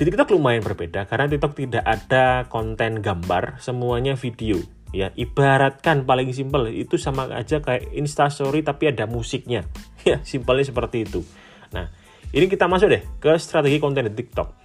di 0.00 0.08
TikTok 0.08 0.32
lumayan 0.32 0.64
berbeda 0.64 1.04
karena 1.04 1.28
TikTok 1.28 1.60
tidak 1.60 1.84
ada 1.84 2.48
konten 2.48 3.04
gambar, 3.04 3.60
semuanya 3.60 4.16
video. 4.16 4.56
ya 4.90 5.14
ibaratkan 5.14 6.02
paling 6.02 6.34
simpel 6.34 6.66
itu 6.66 6.98
sama 6.98 7.30
aja 7.30 7.62
kayak 7.62 7.94
instastory 7.94 8.66
tapi 8.66 8.90
ada 8.90 9.06
musiknya 9.06 9.62
ya 10.08 10.18
simpelnya 10.26 10.66
seperti 10.66 11.06
itu 11.06 11.22
nah 11.70 11.86
ini 12.34 12.46
kita 12.46 12.66
masuk 12.70 12.88
deh 12.90 13.02
ke 13.18 13.34
strategi 13.38 13.78
konten 13.78 14.06
di 14.08 14.14
TikTok 14.14 14.60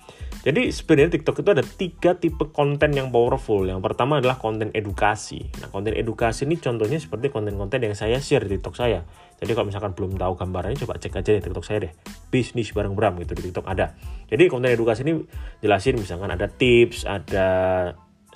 jadi 0.45 0.69
sebenarnya 0.69 1.09
TikTok 1.17 1.41
itu 1.41 1.49
ada 1.57 1.65
tiga 1.65 2.13
tipe 2.13 2.53
konten 2.53 2.93
yang 2.93 3.09
powerful. 3.09 3.65
Yang 3.65 3.81
pertama 3.81 4.21
adalah 4.21 4.37
konten 4.37 4.69
edukasi. 4.77 5.41
Nah, 5.57 5.73
konten 5.73 5.97
edukasi 5.97 6.45
ini 6.45 6.61
contohnya 6.61 7.01
seperti 7.01 7.33
konten-konten 7.33 7.81
yang 7.81 7.97
saya 7.97 8.21
share 8.21 8.45
di 8.45 8.61
TikTok 8.61 8.77
saya. 8.77 9.01
Jadi 9.41 9.51
kalau 9.57 9.73
misalkan 9.73 9.97
belum 9.97 10.21
tahu 10.21 10.37
gambarannya, 10.37 10.77
coba 10.85 11.01
cek 11.01 11.17
aja 11.17 11.33
di 11.33 11.41
TikTok 11.41 11.65
saya 11.65 11.89
deh. 11.89 11.91
Bisnis 12.29 12.69
bareng 12.77 12.93
Bram 12.93 13.17
gitu 13.25 13.33
di 13.33 13.49
TikTok 13.49 13.65
ada. 13.65 13.97
Jadi 14.29 14.45
konten 14.45 14.69
edukasi 14.69 15.01
ini 15.01 15.25
jelasin 15.65 15.97
misalkan 15.97 16.29
ada 16.29 16.45
tips, 16.45 17.09
ada 17.09 17.47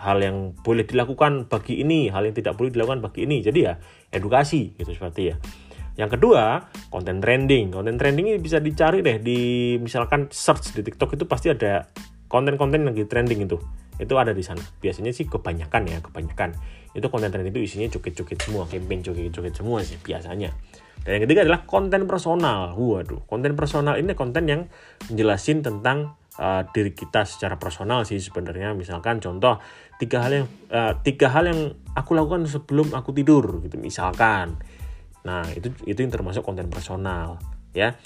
hal 0.01 0.17
yang 0.17 0.57
boleh 0.65 0.89
dilakukan 0.89 1.45
bagi 1.45 1.86
ini, 1.86 2.09
hal 2.09 2.25
yang 2.25 2.33
tidak 2.33 2.57
boleh 2.57 2.74
dilakukan 2.74 3.05
bagi 3.05 3.29
ini. 3.29 3.45
Jadi 3.45 3.69
ya 3.69 3.77
edukasi 4.09 4.74
gitu 4.81 4.98
seperti 4.98 5.29
ya. 5.29 5.38
Yang 5.99 6.15
kedua, 6.15 6.63
konten 6.87 7.19
trending. 7.19 7.75
Konten 7.75 7.99
trending 7.99 8.31
ini 8.31 8.39
bisa 8.39 8.63
dicari 8.63 9.03
deh 9.03 9.19
di 9.19 9.75
misalkan 9.83 10.31
search 10.31 10.71
di 10.71 10.79
TikTok 10.87 11.19
itu 11.19 11.27
pasti 11.27 11.51
ada 11.51 11.91
konten-konten 12.31 12.87
yang 12.87 12.95
lagi 12.95 13.03
trending 13.03 13.43
itu. 13.43 13.59
Itu 13.99 14.15
ada 14.15 14.31
di 14.31 14.39
sana. 14.39 14.63
Biasanya 14.79 15.11
sih 15.11 15.27
kebanyakan 15.27 15.91
ya, 15.91 15.99
kebanyakan. 15.99 16.55
Itu 16.95 17.11
konten 17.11 17.35
trending 17.35 17.51
itu 17.51 17.61
isinya 17.67 17.91
cukit-cukit 17.91 18.39
semua, 18.39 18.63
campaign 18.71 19.03
cukit-cukit 19.03 19.51
semua 19.51 19.83
sih 19.83 19.99
biasanya. 19.99 20.55
Dan 21.03 21.19
yang 21.19 21.23
ketiga 21.27 21.43
adalah 21.43 21.67
konten 21.67 22.07
personal. 22.07 22.79
Waduh, 22.79 23.27
konten 23.27 23.59
personal 23.59 23.99
ini 23.99 24.15
konten 24.15 24.47
yang 24.47 24.71
menjelasin 25.11 25.67
tentang 25.67 26.15
uh, 26.39 26.63
diri 26.71 26.95
kita 26.95 27.27
secara 27.27 27.59
personal 27.59 28.07
sih 28.07 28.23
sebenarnya. 28.23 28.71
Misalkan 28.71 29.19
contoh 29.19 29.59
tiga 29.99 30.23
hal 30.23 30.31
yang 30.31 30.47
uh, 30.71 30.95
tiga 31.03 31.27
hal 31.35 31.51
yang 31.51 31.75
aku 31.91 32.15
lakukan 32.15 32.47
sebelum 32.47 32.95
aku 32.95 33.11
tidur 33.11 33.59
gitu 33.67 33.75
misalkan 33.75 34.55
Nah, 35.27 35.43
itu 35.51 35.73
itu 35.83 35.99
yang 35.99 36.13
termasuk 36.13 36.45
konten 36.45 36.71
personal, 36.71 37.39
ya. 37.75 37.97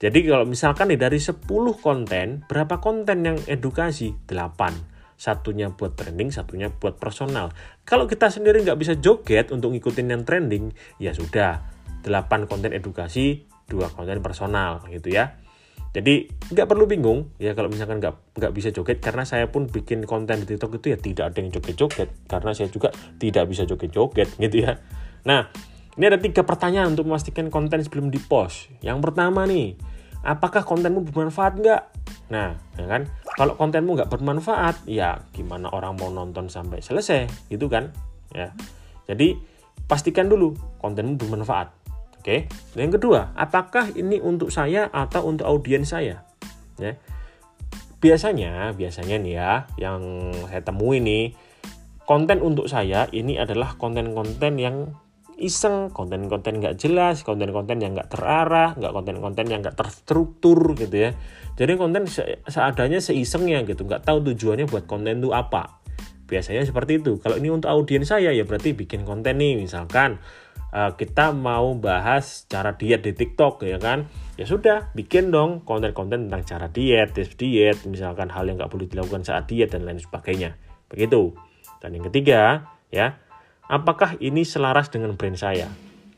Jadi 0.00 0.24
kalau 0.24 0.48
misalkan 0.48 0.88
nih 0.88 0.96
dari 0.96 1.20
10 1.20 1.44
konten, 1.76 2.40
berapa 2.48 2.80
konten 2.80 3.20
yang 3.20 3.36
edukasi? 3.44 4.16
8. 4.24 5.16
Satunya 5.20 5.68
buat 5.68 5.92
trending, 5.92 6.32
satunya 6.32 6.72
buat 6.72 6.96
personal. 6.96 7.52
Kalau 7.84 8.08
kita 8.08 8.32
sendiri 8.32 8.64
nggak 8.64 8.80
bisa 8.80 8.96
joget 8.96 9.52
untuk 9.52 9.76
ngikutin 9.76 10.08
yang 10.08 10.24
trending, 10.24 10.72
ya 10.96 11.12
sudah. 11.12 11.60
8 12.00 12.48
konten 12.48 12.72
edukasi, 12.72 13.44
2 13.68 13.92
konten 13.92 14.24
personal 14.24 14.88
gitu 14.88 15.12
ya. 15.12 15.36
Jadi 15.90 16.30
nggak 16.54 16.70
perlu 16.70 16.86
bingung 16.86 17.34
ya 17.42 17.50
kalau 17.58 17.66
misalkan 17.66 17.98
nggak 17.98 18.38
nggak 18.38 18.52
bisa 18.54 18.70
joget 18.70 19.02
karena 19.02 19.26
saya 19.26 19.50
pun 19.50 19.66
bikin 19.66 20.06
konten 20.06 20.46
di 20.46 20.46
TikTok 20.46 20.78
itu 20.78 20.94
ya 20.94 20.98
tidak 21.02 21.24
ada 21.34 21.38
yang 21.42 21.50
joget-joget 21.50 22.30
karena 22.30 22.50
saya 22.54 22.70
juga 22.70 22.94
tidak 23.18 23.50
bisa 23.50 23.66
joget-joget 23.66 24.38
gitu 24.38 24.56
ya. 24.70 24.78
Nah 25.26 25.50
ini 26.00 26.08
ada 26.08 26.16
tiga 26.16 26.40
pertanyaan 26.48 26.96
untuk 26.96 27.04
memastikan 27.04 27.52
konten 27.52 27.84
sebelum 27.84 28.08
dipost. 28.08 28.72
Yang 28.80 29.04
pertama 29.04 29.44
nih, 29.44 29.76
apakah 30.24 30.64
kontenmu 30.64 31.04
bermanfaat 31.04 31.60
nggak? 31.60 31.82
Nah, 32.32 32.56
ya 32.80 32.86
kan? 32.88 33.04
Kalau 33.36 33.52
kontenmu 33.60 34.00
nggak 34.00 34.08
bermanfaat, 34.08 34.88
ya 34.88 35.20
gimana 35.36 35.68
orang 35.68 36.00
mau 36.00 36.08
nonton 36.08 36.48
sampai 36.48 36.80
selesai, 36.80 37.52
gitu 37.52 37.68
kan? 37.68 37.92
Ya. 38.32 38.56
Jadi 39.04 39.36
pastikan 39.84 40.32
dulu 40.32 40.56
kontenmu 40.80 41.20
bermanfaat. 41.20 41.68
Oke. 42.16 42.48
Dan 42.72 42.88
yang 42.88 42.94
kedua, 42.96 43.36
apakah 43.36 43.92
ini 43.92 44.24
untuk 44.24 44.48
saya 44.48 44.88
atau 44.88 45.28
untuk 45.28 45.44
audiens 45.44 45.92
saya? 45.92 46.24
Ya. 46.80 46.96
Biasanya, 48.00 48.72
biasanya 48.72 49.20
nih 49.20 49.34
ya, 49.36 49.68
yang 49.76 50.32
saya 50.48 50.64
temui 50.64 51.04
nih, 51.04 51.36
konten 52.08 52.40
untuk 52.40 52.72
saya 52.72 53.04
ini 53.12 53.36
adalah 53.36 53.76
konten-konten 53.76 54.56
yang 54.56 54.96
iseng, 55.40 55.88
konten-konten 55.90 56.60
nggak 56.60 56.76
jelas, 56.76 57.24
konten-konten 57.24 57.80
yang 57.80 57.96
nggak 57.96 58.12
terarah, 58.12 58.76
nggak 58.76 58.92
konten-konten 58.92 59.44
yang 59.48 59.64
nggak 59.64 59.74
terstruktur 59.74 60.76
gitu 60.76 61.08
ya. 61.08 61.10
Jadi 61.56 61.72
konten 61.80 62.04
se 62.06 62.44
seadanya 62.46 63.00
seisengnya 63.00 63.64
gitu, 63.64 63.88
nggak 63.88 64.04
tahu 64.04 64.20
tujuannya 64.32 64.68
buat 64.68 64.84
konten 64.84 65.18
itu 65.18 65.32
apa. 65.32 65.80
Biasanya 66.28 66.62
seperti 66.62 67.02
itu. 67.02 67.18
Kalau 67.18 67.40
ini 67.40 67.50
untuk 67.50 67.72
audiens 67.72 68.12
saya 68.12 68.30
ya 68.30 68.46
berarti 68.46 68.76
bikin 68.76 69.02
konten 69.02 69.42
nih, 69.42 69.58
misalkan 69.58 70.22
uh, 70.70 70.94
kita 70.94 71.34
mau 71.34 71.74
bahas 71.74 72.46
cara 72.46 72.78
diet 72.78 73.02
di 73.02 73.12
TikTok 73.16 73.66
ya 73.66 73.82
kan. 73.82 74.06
Ya 74.38 74.48
sudah, 74.48 74.94
bikin 74.96 75.28
dong 75.34 75.66
konten-konten 75.66 76.30
tentang 76.30 76.42
cara 76.46 76.66
diet, 76.70 77.12
tips 77.12 77.36
diet, 77.36 77.78
misalkan 77.84 78.32
hal 78.32 78.48
yang 78.48 78.56
nggak 78.56 78.70
boleh 78.72 78.88
dilakukan 78.88 79.26
saat 79.26 79.50
diet 79.50 79.74
dan 79.74 79.84
lain 79.84 80.00
sebagainya. 80.00 80.56
Begitu. 80.88 81.34
Dan 81.80 81.96
yang 81.96 82.04
ketiga, 82.08 82.70
ya, 82.88 83.20
apakah 83.70 84.18
ini 84.18 84.42
selaras 84.42 84.90
dengan 84.90 85.14
brand 85.14 85.38
saya? 85.38 85.70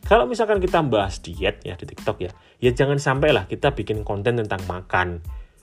Kalau 0.03 0.27
misalkan 0.27 0.59
kita 0.59 0.83
bahas 0.83 1.21
diet 1.23 1.63
ya 1.63 1.79
di 1.79 1.85
TikTok 1.87 2.17
ya, 2.25 2.33
ya 2.59 2.71
jangan 2.73 2.99
sampai 2.99 3.31
lah 3.31 3.45
kita 3.47 3.77
bikin 3.77 4.03
konten 4.03 4.41
tentang 4.41 4.65
makan. 4.67 5.21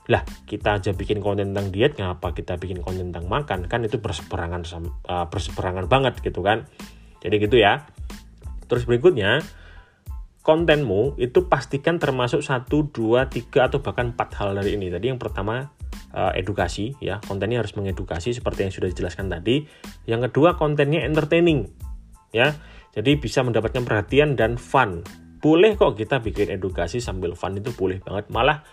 Lah, 0.08 0.24
kita 0.48 0.80
aja 0.80 0.90
bikin 0.96 1.22
konten 1.22 1.52
tentang 1.52 1.70
diet, 1.70 1.94
ngapa 1.94 2.34
kita 2.34 2.56
bikin 2.56 2.80
konten 2.82 3.12
tentang 3.12 3.30
makan? 3.30 3.68
Kan 3.68 3.84
itu 3.84 4.00
berseberangan 4.00 4.64
uh, 5.06 5.26
berseberangan 5.28 5.86
banget 5.86 6.18
gitu 6.24 6.40
kan. 6.40 6.66
Jadi 7.20 7.36
gitu 7.36 7.60
ya. 7.60 7.84
Terus 8.66 8.88
berikutnya, 8.88 9.44
kontenmu 10.40 11.20
itu 11.20 11.46
pastikan 11.46 12.00
termasuk 12.00 12.42
satu, 12.42 12.90
dua, 12.90 13.28
tiga 13.28 13.68
atau 13.68 13.84
bahkan 13.84 14.10
empat 14.10 14.40
hal 14.40 14.56
dari 14.56 14.74
ini. 14.74 14.88
Tadi 14.90 15.14
yang 15.14 15.20
pertama 15.20 15.68
uh, 16.14 16.32
edukasi 16.34 16.96
ya. 16.98 17.22
Kontennya 17.24 17.62
harus 17.62 17.74
mengedukasi 17.74 18.34
seperti 18.34 18.66
yang 18.66 18.72
sudah 18.74 18.88
dijelaskan 18.90 19.26
tadi. 19.30 19.66
Yang 20.06 20.30
kedua 20.30 20.58
kontennya 20.58 21.02
entertaining 21.06 21.70
ya. 22.34 22.54
Jadi 22.90 23.22
bisa 23.22 23.46
mendapatkan 23.46 23.86
perhatian 23.86 24.34
dan 24.34 24.58
fun. 24.58 25.06
Boleh 25.40 25.78
kok 25.78 25.96
kita 25.96 26.20
bikin 26.20 26.52
edukasi 26.52 26.98
sambil 27.00 27.38
fun 27.38 27.56
itu 27.56 27.70
boleh 27.72 28.02
banget. 28.02 28.28
Malah 28.28 28.66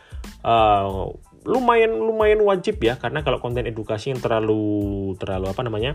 uh, 0.44 1.08
lumayan 1.46 1.94
lumayan 1.96 2.42
wajib 2.44 2.82
ya. 2.82 2.98
Karena 2.98 3.22
kalau 3.22 3.38
konten 3.38 3.70
edukasi 3.70 4.12
yang 4.12 4.20
terlalu 4.20 5.14
terlalu 5.22 5.54
apa 5.54 5.62
namanya 5.62 5.94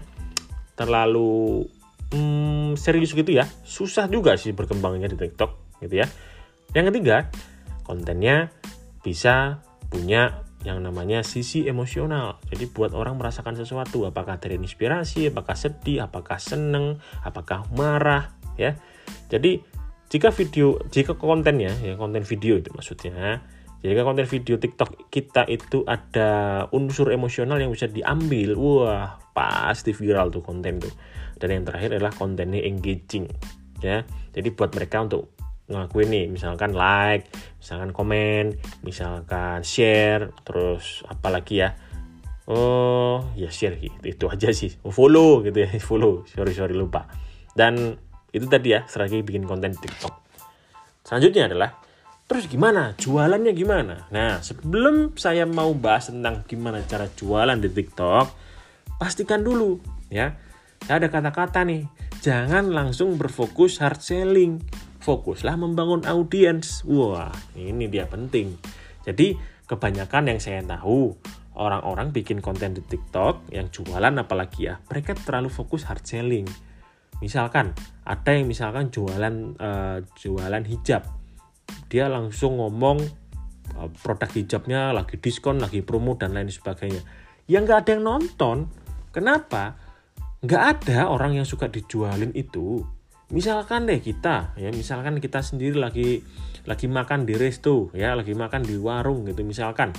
terlalu 0.72 1.66
hmm, 2.14 2.80
serius 2.80 3.12
gitu 3.12 3.28
ya 3.28 3.44
susah 3.60 4.08
juga 4.08 4.40
sih 4.40 4.56
berkembangnya 4.56 5.10
di 5.10 5.18
TikTok 5.18 5.82
gitu 5.84 5.94
ya. 6.00 6.06
Yang 6.72 6.94
ketiga 6.94 7.16
kontennya 7.84 8.48
bisa 9.02 9.60
punya 9.90 10.46
yang 10.62 10.82
namanya 10.82 11.26
sisi 11.26 11.66
emosional. 11.66 12.38
Jadi 12.46 12.70
buat 12.70 12.94
orang 12.94 13.18
merasakan 13.18 13.58
sesuatu, 13.58 14.06
apakah 14.06 14.38
dari 14.38 14.58
inspirasi, 14.58 15.34
apakah 15.34 15.58
sedih, 15.58 16.06
apakah 16.06 16.38
seneng, 16.38 17.02
apakah 17.26 17.66
marah, 17.74 18.30
ya. 18.54 18.78
Jadi 19.26 19.62
jika 20.06 20.30
video, 20.30 20.78
jika 20.92 21.18
kontennya, 21.18 21.74
ya 21.82 21.98
konten 21.98 22.22
video 22.22 22.60
itu 22.60 22.70
maksudnya, 22.70 23.42
jika 23.82 24.06
konten 24.06 24.26
video 24.30 24.54
TikTok 24.60 25.10
kita 25.10 25.42
itu 25.50 25.82
ada 25.82 26.64
unsur 26.70 27.10
emosional 27.10 27.58
yang 27.58 27.74
bisa 27.74 27.90
diambil, 27.90 28.54
wah 28.54 29.18
pasti 29.34 29.90
viral 29.90 30.30
tuh 30.30 30.44
konten 30.44 30.78
tuh. 30.78 30.94
Dan 31.34 31.58
yang 31.58 31.64
terakhir 31.66 31.98
adalah 31.98 32.14
kontennya 32.14 32.62
engaging, 32.62 33.26
ya. 33.82 34.06
Jadi 34.30 34.48
buat 34.54 34.70
mereka 34.78 35.02
untuk 35.02 35.41
ngelakuin 35.70 36.08
nih 36.10 36.26
misalkan 36.28 36.74
like 36.74 37.30
misalkan 37.62 37.94
komen 37.94 38.58
misalkan 38.82 39.62
share 39.62 40.34
terus 40.42 41.06
apalagi 41.06 41.62
ya? 41.62 41.70
Oh 42.50 43.22
ya 43.38 43.48
share 43.48 43.78
gitu 43.78 44.02
itu 44.02 44.24
aja 44.26 44.50
sih. 44.50 44.74
Follow 44.82 45.46
gitu 45.46 45.62
ya 45.62 45.70
follow. 45.88 46.26
Sorry 46.26 46.52
sorry 46.52 46.74
lupa. 46.74 47.06
Dan 47.54 47.94
itu 48.32 48.48
tadi 48.48 48.74
ya 48.74 48.82
strategi 48.88 49.22
bikin 49.22 49.46
konten 49.46 49.76
TikTok. 49.76 50.14
Selanjutnya 51.06 51.52
adalah 51.52 51.70
terus 52.26 52.48
gimana? 52.48 52.96
Jualannya 52.98 53.52
gimana? 53.54 54.08
Nah 54.10 54.42
sebelum 54.42 55.14
saya 55.14 55.44
mau 55.46 55.70
bahas 55.76 56.10
tentang 56.10 56.42
gimana 56.48 56.82
cara 56.82 57.06
jualan 57.06 57.58
di 57.60 57.70
TikTok 57.70 58.26
pastikan 58.98 59.46
dulu 59.46 59.78
ya. 60.10 60.34
Ada 60.82 61.06
kata-kata 61.06 61.62
nih 61.62 61.86
jangan 62.18 62.74
langsung 62.74 63.14
berfokus 63.14 63.78
hard 63.78 64.02
selling 64.02 64.58
fokuslah 65.02 65.58
membangun 65.58 66.06
audiens. 66.06 66.86
Wah, 66.86 67.34
ini 67.58 67.90
dia 67.90 68.06
penting. 68.06 68.54
Jadi, 69.02 69.34
kebanyakan 69.66 70.30
yang 70.30 70.38
saya 70.38 70.62
tahu, 70.62 71.18
orang-orang 71.58 72.14
bikin 72.14 72.38
konten 72.38 72.72
di 72.72 72.82
TikTok 72.86 73.50
yang 73.52 73.68
jualan 73.68 74.14
apalagi 74.16 74.70
ya, 74.72 74.78
mereka 74.88 75.18
terlalu 75.18 75.50
fokus 75.52 75.84
hard 75.84 76.06
selling. 76.06 76.46
Misalkan 77.20 77.70
ada 78.02 78.30
yang 78.34 78.50
misalkan 78.50 78.90
jualan 78.90 79.54
uh, 79.58 79.98
jualan 80.18 80.64
hijab. 80.66 81.06
Dia 81.86 82.10
langsung 82.10 82.58
ngomong 82.58 82.98
uh, 83.78 83.88
produk 84.02 84.30
hijabnya 84.32 84.90
lagi 84.90 85.20
diskon, 85.22 85.62
lagi 85.62 85.86
promo 85.86 86.18
dan 86.18 86.34
lain 86.34 86.50
sebagainya. 86.50 87.02
Yang 87.46 87.62
nggak 87.68 87.78
ada 87.86 87.90
yang 87.94 88.04
nonton. 88.06 88.58
Kenapa? 89.14 89.78
Nggak 90.42 90.62
ada 90.82 91.06
orang 91.12 91.38
yang 91.38 91.46
suka 91.46 91.70
dijualin 91.70 92.34
itu 92.34 92.82
misalkan 93.32 93.88
deh 93.88 93.98
kita 93.98 94.52
ya 94.60 94.68
misalkan 94.70 95.16
kita 95.18 95.40
sendiri 95.40 95.80
lagi 95.80 96.20
lagi 96.68 96.86
makan 96.86 97.24
di 97.24 97.34
resto 97.34 97.88
ya 97.96 98.12
lagi 98.12 98.36
makan 98.36 98.62
di 98.62 98.76
warung 98.76 99.24
gitu 99.26 99.42
misalkan 99.42 99.90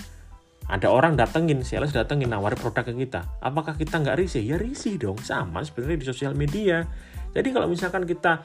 ada 0.72 0.88
orang 0.88 1.20
datengin, 1.20 1.60
sales 1.68 1.92
datengin 1.92 2.32
nawarin 2.32 2.56
produk 2.56 2.88
ke 2.88 2.96
kita. 2.96 3.28
Apakah 3.44 3.76
kita 3.76 4.00
nggak 4.00 4.16
risih? 4.16 4.44
Ya 4.44 4.56
risih 4.56 4.96
dong, 4.96 5.20
sama 5.20 5.60
sebenarnya 5.60 6.00
di 6.00 6.08
sosial 6.08 6.34
media. 6.40 6.88
Jadi 7.36 7.52
kalau 7.52 7.68
misalkan 7.68 8.08
kita 8.08 8.40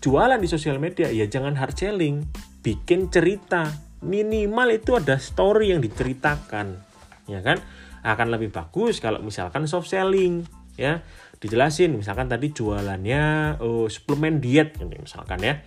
jualan 0.00 0.40
di 0.40 0.48
sosial 0.48 0.80
media, 0.80 1.12
ya 1.12 1.28
jangan 1.28 1.52
hard 1.58 1.76
selling, 1.76 2.24
bikin 2.64 3.12
cerita. 3.12 3.68
Minimal 3.98 4.78
itu 4.78 4.94
ada 4.94 5.18
story 5.18 5.74
yang 5.74 5.82
diceritakan, 5.82 6.78
ya 7.26 7.42
kan? 7.42 7.58
Akan 8.06 8.30
lebih 8.30 8.54
bagus 8.54 9.02
kalau 9.02 9.20
misalkan 9.20 9.66
soft 9.68 9.90
selling, 9.90 10.46
ya. 10.78 11.02
Dijelasin, 11.38 11.94
misalkan 11.94 12.26
tadi 12.26 12.50
jualannya 12.50 13.56
oh, 13.62 13.86
suplemen 13.86 14.42
diet, 14.42 14.74
misalkan 14.82 15.38
ya. 15.38 15.62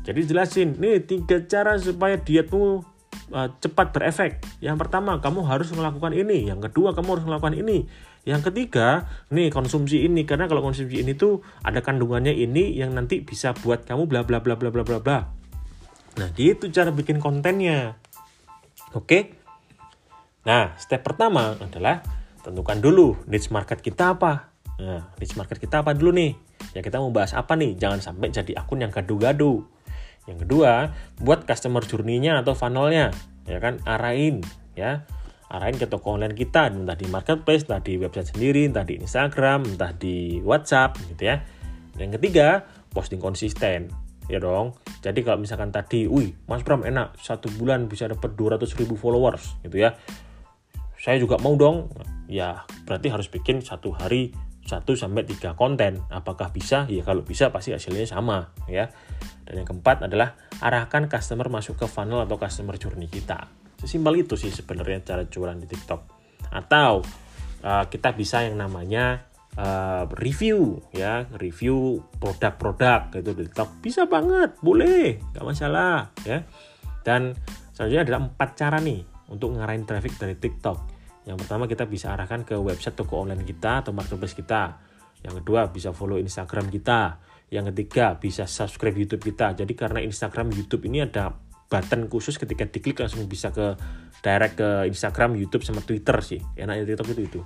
Jadi 0.00 0.24
jelasin, 0.24 0.80
nih 0.80 1.04
tiga 1.04 1.44
cara 1.44 1.76
supaya 1.76 2.16
dietmu 2.16 2.80
uh, 3.36 3.48
cepat 3.60 3.92
berefek. 3.92 4.40
Yang 4.64 4.76
pertama, 4.80 5.20
kamu 5.20 5.44
harus 5.44 5.68
melakukan 5.76 6.16
ini. 6.16 6.48
Yang 6.48 6.72
kedua, 6.72 6.96
kamu 6.96 7.20
harus 7.20 7.26
melakukan 7.28 7.52
ini. 7.52 7.84
Yang 8.24 8.52
ketiga, 8.52 9.08
nih 9.32 9.48
konsumsi 9.48 10.04
ini 10.04 10.28
karena 10.28 10.44
kalau 10.44 10.60
konsumsi 10.60 11.00
ini 11.00 11.16
tuh 11.16 11.40
ada 11.64 11.80
kandungannya 11.80 12.36
ini 12.36 12.76
yang 12.76 12.92
nanti 12.92 13.24
bisa 13.24 13.56
buat 13.56 13.88
kamu 13.88 14.08
bla 14.08 14.24
bla 14.28 14.44
bla 14.44 14.56
bla 14.56 14.68
bla 14.68 14.84
bla 14.84 15.00
bla. 15.00 15.18
Nah, 16.20 16.28
itu 16.36 16.68
cara 16.68 16.92
bikin 16.92 17.16
kontennya. 17.16 17.96
Oke. 18.92 19.36
Nah, 20.44 20.76
step 20.76 21.00
pertama 21.04 21.56
adalah 21.56 22.04
tentukan 22.40 22.80
dulu 22.80 23.24
niche 23.28 23.52
market 23.52 23.80
kita 23.80 24.16
apa. 24.16 24.49
Nah, 24.80 25.12
niche 25.20 25.36
market 25.36 25.60
kita 25.60 25.84
apa 25.84 25.92
dulu 25.92 26.16
nih? 26.16 26.32
Ya 26.72 26.80
kita 26.80 26.96
mau 26.96 27.12
bahas 27.12 27.36
apa 27.36 27.52
nih? 27.52 27.76
Jangan 27.76 28.00
sampai 28.00 28.32
jadi 28.32 28.56
akun 28.56 28.80
yang 28.80 28.88
gaduh-gaduh. 28.88 29.60
Yang 30.24 30.48
kedua, 30.48 30.92
buat 31.20 31.44
customer 31.44 31.84
journey-nya 31.84 32.40
atau 32.40 32.56
funnel-nya, 32.56 33.12
ya 33.48 33.58
kan, 33.58 33.80
arahin, 33.88 34.44
ya, 34.76 35.04
arahin 35.48 35.80
ke 35.80 35.88
toko 35.88 36.16
online 36.16 36.36
kita, 36.36 36.70
entah 36.70 36.94
di 36.94 37.08
marketplace, 37.08 37.66
entah 37.66 37.82
di 37.82 37.96
website 37.96 38.36
sendiri, 38.36 38.68
entah 38.68 38.84
di 38.84 39.00
Instagram, 39.00 39.64
entah 39.74 39.92
di 39.96 40.38
WhatsApp, 40.44 40.96
gitu 41.12 41.34
ya. 41.34 41.40
Yang 41.96 42.20
ketiga, 42.20 42.68
posting 42.92 43.18
konsisten, 43.18 43.90
ya 44.28 44.38
dong. 44.38 44.76
Jadi 45.02 45.24
kalau 45.24 45.40
misalkan 45.40 45.72
tadi, 45.72 46.04
wih, 46.06 46.36
Mas 46.46 46.62
Bram 46.62 46.84
enak, 46.84 47.16
satu 47.18 47.50
bulan 47.56 47.88
bisa 47.88 48.06
dapat 48.06 48.36
200 48.36 48.70
ribu 48.76 48.94
followers, 48.94 49.56
gitu 49.64 49.82
ya. 49.82 49.96
Saya 51.00 51.16
juga 51.16 51.40
mau 51.40 51.56
dong, 51.56 51.88
ya 52.28 52.68
berarti 52.84 53.08
harus 53.08 53.26
bikin 53.32 53.64
satu 53.64 53.90
hari 53.96 54.36
1 54.70 54.86
sampai 54.94 55.26
3 55.26 55.58
konten. 55.58 55.98
Apakah 56.06 56.54
bisa? 56.54 56.86
Ya 56.86 57.02
kalau 57.02 57.26
bisa 57.26 57.50
pasti 57.50 57.74
hasilnya 57.74 58.06
sama 58.06 58.54
ya. 58.70 58.86
Dan 59.42 59.62
yang 59.62 59.66
keempat 59.66 60.06
adalah 60.06 60.38
arahkan 60.62 61.10
customer 61.10 61.50
masuk 61.50 61.74
ke 61.74 61.86
funnel 61.90 62.22
atau 62.22 62.38
customer 62.38 62.78
journey 62.78 63.10
kita. 63.10 63.50
Sesimpel 63.82 64.22
itu 64.22 64.38
sih 64.38 64.54
sebenarnya 64.54 65.02
cara 65.02 65.26
jualan 65.26 65.58
di 65.58 65.66
TikTok. 65.66 66.00
Atau 66.54 67.02
uh, 67.66 67.84
kita 67.90 68.14
bisa 68.14 68.46
yang 68.46 68.62
namanya 68.62 69.26
uh, 69.58 70.06
review 70.22 70.78
ya, 70.94 71.26
review 71.34 71.98
produk-produk 72.22 73.10
gitu 73.10 73.34
di 73.34 73.50
TikTok. 73.50 73.82
Bisa 73.82 74.06
banget, 74.06 74.54
boleh, 74.62 75.18
nggak 75.34 75.42
masalah 75.42 76.14
ya. 76.22 76.46
Dan 77.02 77.34
selanjutnya 77.74 78.06
adalah 78.06 78.20
empat 78.30 78.50
cara 78.54 78.78
nih 78.78 79.02
untuk 79.32 79.56
ngarahin 79.56 79.82
traffic 79.88 80.14
dari 80.20 80.38
TikTok 80.38 80.99
yang 81.28 81.36
pertama 81.36 81.68
kita 81.68 81.84
bisa 81.84 82.16
arahkan 82.16 82.48
ke 82.48 82.56
website 82.56 82.96
toko 82.96 83.20
online 83.20 83.44
kita 83.44 83.84
atau 83.84 83.92
marketplace 83.92 84.32
kita. 84.32 84.80
Yang 85.20 85.44
kedua 85.44 85.68
bisa 85.68 85.92
follow 85.92 86.16
Instagram 86.16 86.72
kita. 86.72 87.20
Yang 87.52 87.74
ketiga 87.74 88.16
bisa 88.16 88.48
subscribe 88.48 88.96
YouTube 88.96 89.20
kita. 89.20 89.52
Jadi 89.52 89.72
karena 89.76 90.00
Instagram 90.00 90.48
YouTube 90.54 90.88
ini 90.88 91.04
ada 91.04 91.34
button 91.70 92.10
khusus 92.10 92.34
ketika 92.40 92.66
diklik 92.66 92.98
langsung 92.98 93.28
bisa 93.30 93.54
ke 93.54 93.78
direct 94.20 94.58
ke 94.58 94.68
Instagram, 94.90 95.38
YouTube 95.38 95.62
sama 95.62 95.84
Twitter 95.84 96.16
sih. 96.24 96.40
Enaknya 96.58 96.88
TikTok 96.88 97.14
itu 97.14 97.22
itu. 97.30 97.40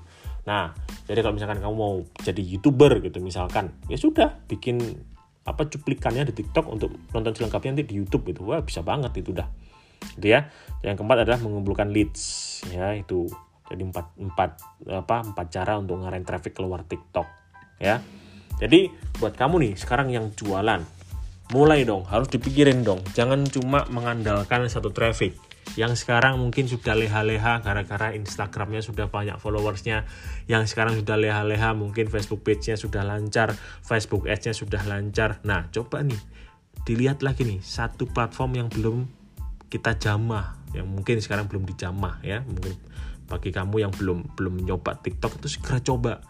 Nah, 0.48 0.72
jadi 1.04 1.20
kalau 1.20 1.34
misalkan 1.36 1.60
kamu 1.60 1.74
mau 1.74 2.00
jadi 2.20 2.40
YouTuber 2.40 3.04
gitu 3.04 3.20
misalkan, 3.20 3.74
ya 3.88 3.96
sudah 3.96 4.44
bikin 4.48 4.80
apa 5.44 5.68
cuplikannya 5.68 6.24
di 6.32 6.34
TikTok 6.36 6.72
untuk 6.72 6.96
nonton 7.12 7.36
selengkapnya 7.36 7.76
nanti 7.76 7.84
di 7.84 7.94
YouTube 8.00 8.32
gitu. 8.32 8.48
Wah, 8.48 8.64
bisa 8.64 8.80
banget 8.80 9.12
itu 9.20 9.36
dah. 9.36 9.48
Gitu 10.16 10.32
ya. 10.32 10.48
Yang 10.80 11.04
keempat 11.04 11.28
adalah 11.28 11.40
mengumpulkan 11.44 11.92
leads 11.92 12.60
ya 12.72 12.96
itu 12.96 13.28
jadi 13.64 13.82
empat, 13.84 14.06
empat, 14.20 14.50
apa, 14.92 15.16
empat 15.24 15.46
cara 15.48 15.80
untuk 15.80 16.04
ngarahin 16.04 16.26
traffic 16.26 16.52
keluar 16.52 16.84
TikTok. 16.84 17.24
Ya. 17.80 18.04
Jadi 18.60 18.92
buat 19.18 19.34
kamu 19.34 19.66
nih 19.66 19.72
sekarang 19.74 20.12
yang 20.12 20.30
jualan, 20.36 20.84
mulai 21.50 21.82
dong, 21.82 22.06
harus 22.06 22.28
dipikirin 22.30 22.84
dong. 22.86 23.02
Jangan 23.16 23.44
cuma 23.48 23.88
mengandalkan 23.90 24.68
satu 24.68 24.92
traffic. 24.94 25.34
Yang 25.74 26.06
sekarang 26.06 26.38
mungkin 26.38 26.68
sudah 26.68 26.94
leha-leha 26.94 27.58
gara-gara 27.64 28.14
Instagramnya 28.14 28.84
sudah 28.84 29.08
banyak 29.10 29.40
followersnya. 29.40 30.06
Yang 30.46 30.76
sekarang 30.76 30.94
sudah 31.00 31.16
leha-leha 31.18 31.72
mungkin 31.74 32.06
Facebook 32.06 32.46
page-nya 32.46 32.78
sudah 32.78 33.02
lancar, 33.02 33.56
Facebook 33.82 34.28
Ads-nya 34.28 34.54
sudah 34.54 34.84
lancar. 34.86 35.42
Nah, 35.42 35.66
coba 35.74 36.04
nih, 36.04 36.20
dilihat 36.84 37.24
lagi 37.24 37.48
nih, 37.48 37.64
satu 37.64 38.06
platform 38.06 38.60
yang 38.60 38.68
belum 38.70 39.08
kita 39.72 39.98
jamah, 39.98 40.62
yang 40.76 40.86
mungkin 40.86 41.18
sekarang 41.18 41.50
belum 41.50 41.66
dijamah 41.66 42.22
ya, 42.22 42.46
mungkin 42.46 42.78
bagi 43.24 43.50
kamu 43.50 43.88
yang 43.88 43.92
belum 43.94 44.36
belum 44.36 44.54
nyoba 44.64 45.00
TikTok 45.00 45.40
itu 45.40 45.48
segera 45.58 45.80
coba 45.80 46.20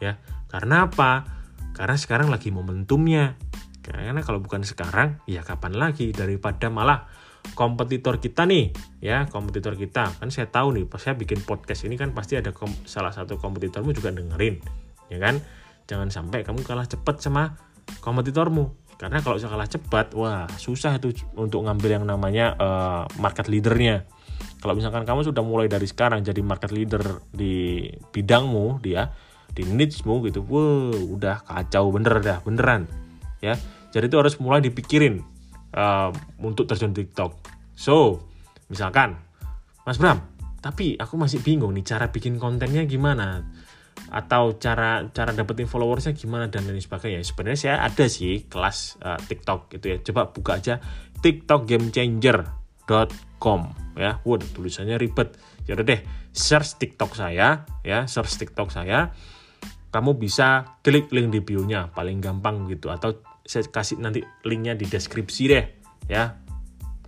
ya. 0.00 0.18
Karena 0.48 0.88
apa? 0.88 1.24
Karena 1.72 1.96
sekarang 1.96 2.28
lagi 2.28 2.52
momentumnya. 2.52 3.36
Karena 3.82 4.22
kalau 4.22 4.38
bukan 4.38 4.62
sekarang 4.62 5.22
ya 5.26 5.42
kapan 5.42 5.74
lagi? 5.74 6.14
Daripada 6.14 6.70
malah 6.70 7.08
kompetitor 7.58 8.22
kita 8.22 8.46
nih 8.46 8.70
ya 9.02 9.26
kompetitor 9.26 9.74
kita. 9.74 10.12
Kan 10.18 10.30
saya 10.30 10.48
tahu 10.48 10.78
nih 10.78 10.84
pas 10.86 11.02
saya 11.02 11.18
bikin 11.18 11.42
podcast 11.42 11.84
ini 11.84 11.98
kan 11.98 12.14
pasti 12.14 12.38
ada 12.38 12.54
salah 12.86 13.10
satu 13.10 13.36
kompetitormu 13.40 13.90
juga 13.92 14.14
dengerin 14.14 14.62
ya 15.10 15.18
kan? 15.18 15.42
Jangan 15.90 16.08
sampai 16.14 16.46
kamu 16.46 16.62
kalah 16.62 16.86
cepat 16.86 17.20
sama 17.20 17.58
kompetitormu. 18.00 18.78
Karena 18.96 19.18
kalau 19.18 19.34
saya 19.34 19.50
kalah 19.50 19.66
cepat 19.66 20.14
wah 20.14 20.46
susah 20.54 21.02
itu 21.02 21.10
untuk 21.34 21.66
ngambil 21.66 21.90
yang 21.98 22.04
namanya 22.06 22.54
uh, 22.54 23.02
market 23.18 23.50
leadernya 23.50 24.06
kalau 24.62 24.78
misalkan 24.78 25.02
kamu 25.02 25.26
sudah 25.26 25.42
mulai 25.42 25.66
dari 25.66 25.90
sekarang 25.90 26.22
jadi 26.22 26.38
market 26.38 26.70
leader 26.70 27.26
di 27.34 27.90
bidangmu 28.14 28.78
dia 28.78 29.10
di 29.50 29.66
niche-mu 29.66 30.22
gitu 30.30 30.46
wow 30.46 30.94
udah 31.18 31.42
kacau 31.42 31.90
bener 31.90 32.22
dah 32.22 32.38
beneran 32.46 32.86
ya. 33.42 33.58
Jadi 33.92 34.08
itu 34.08 34.16
harus 34.16 34.38
mulai 34.40 34.64
dipikirin 34.64 35.20
uh, 35.74 36.08
untuk 36.40 36.64
terjun 36.70 36.94
TikTok. 36.94 37.36
So 37.74 38.22
misalkan 38.70 39.18
Mas 39.82 39.98
Bram 39.98 40.22
tapi 40.62 40.94
aku 40.94 41.18
masih 41.18 41.42
bingung 41.42 41.74
nih 41.74 41.82
cara 41.82 42.08
bikin 42.08 42.38
kontennya 42.38 42.86
gimana? 42.86 43.42
Atau 44.14 44.62
cara 44.62 45.10
cara 45.10 45.34
dapetin 45.34 45.66
followersnya 45.66 46.14
gimana? 46.14 46.46
Dan 46.46 46.70
lain 46.70 46.78
sebagainya. 46.78 47.26
Sebenarnya 47.26 47.58
saya 47.58 47.76
ada 47.82 48.06
sih 48.06 48.46
kelas 48.46 49.02
uh, 49.02 49.18
TikTok 49.18 49.74
gitu 49.74 49.84
ya. 49.90 49.96
Coba 50.06 50.30
buka 50.30 50.62
aja 50.62 50.78
TikTok 51.18 51.66
Game 51.66 51.90
Changer 51.90 52.46
com 53.42 53.81
ya. 53.96 54.20
Waduh, 54.22 54.48
tulisannya 54.52 54.96
ribet. 54.96 55.36
Ya 55.68 55.78
deh, 55.78 56.00
search 56.34 56.80
TikTok 56.80 57.14
saya 57.14 57.66
ya, 57.86 58.04
search 58.08 58.40
TikTok 58.40 58.72
saya. 58.72 59.12
Kamu 59.92 60.16
bisa 60.16 60.78
klik 60.80 61.12
link 61.12 61.28
di 61.28 61.44
bio-nya, 61.44 61.92
paling 61.92 62.24
gampang 62.24 62.64
gitu 62.72 62.88
atau 62.88 63.20
saya 63.44 63.68
kasih 63.68 64.00
nanti 64.00 64.24
linknya 64.48 64.72
di 64.72 64.88
deskripsi 64.88 65.42
deh 65.52 65.64
ya. 66.08 66.40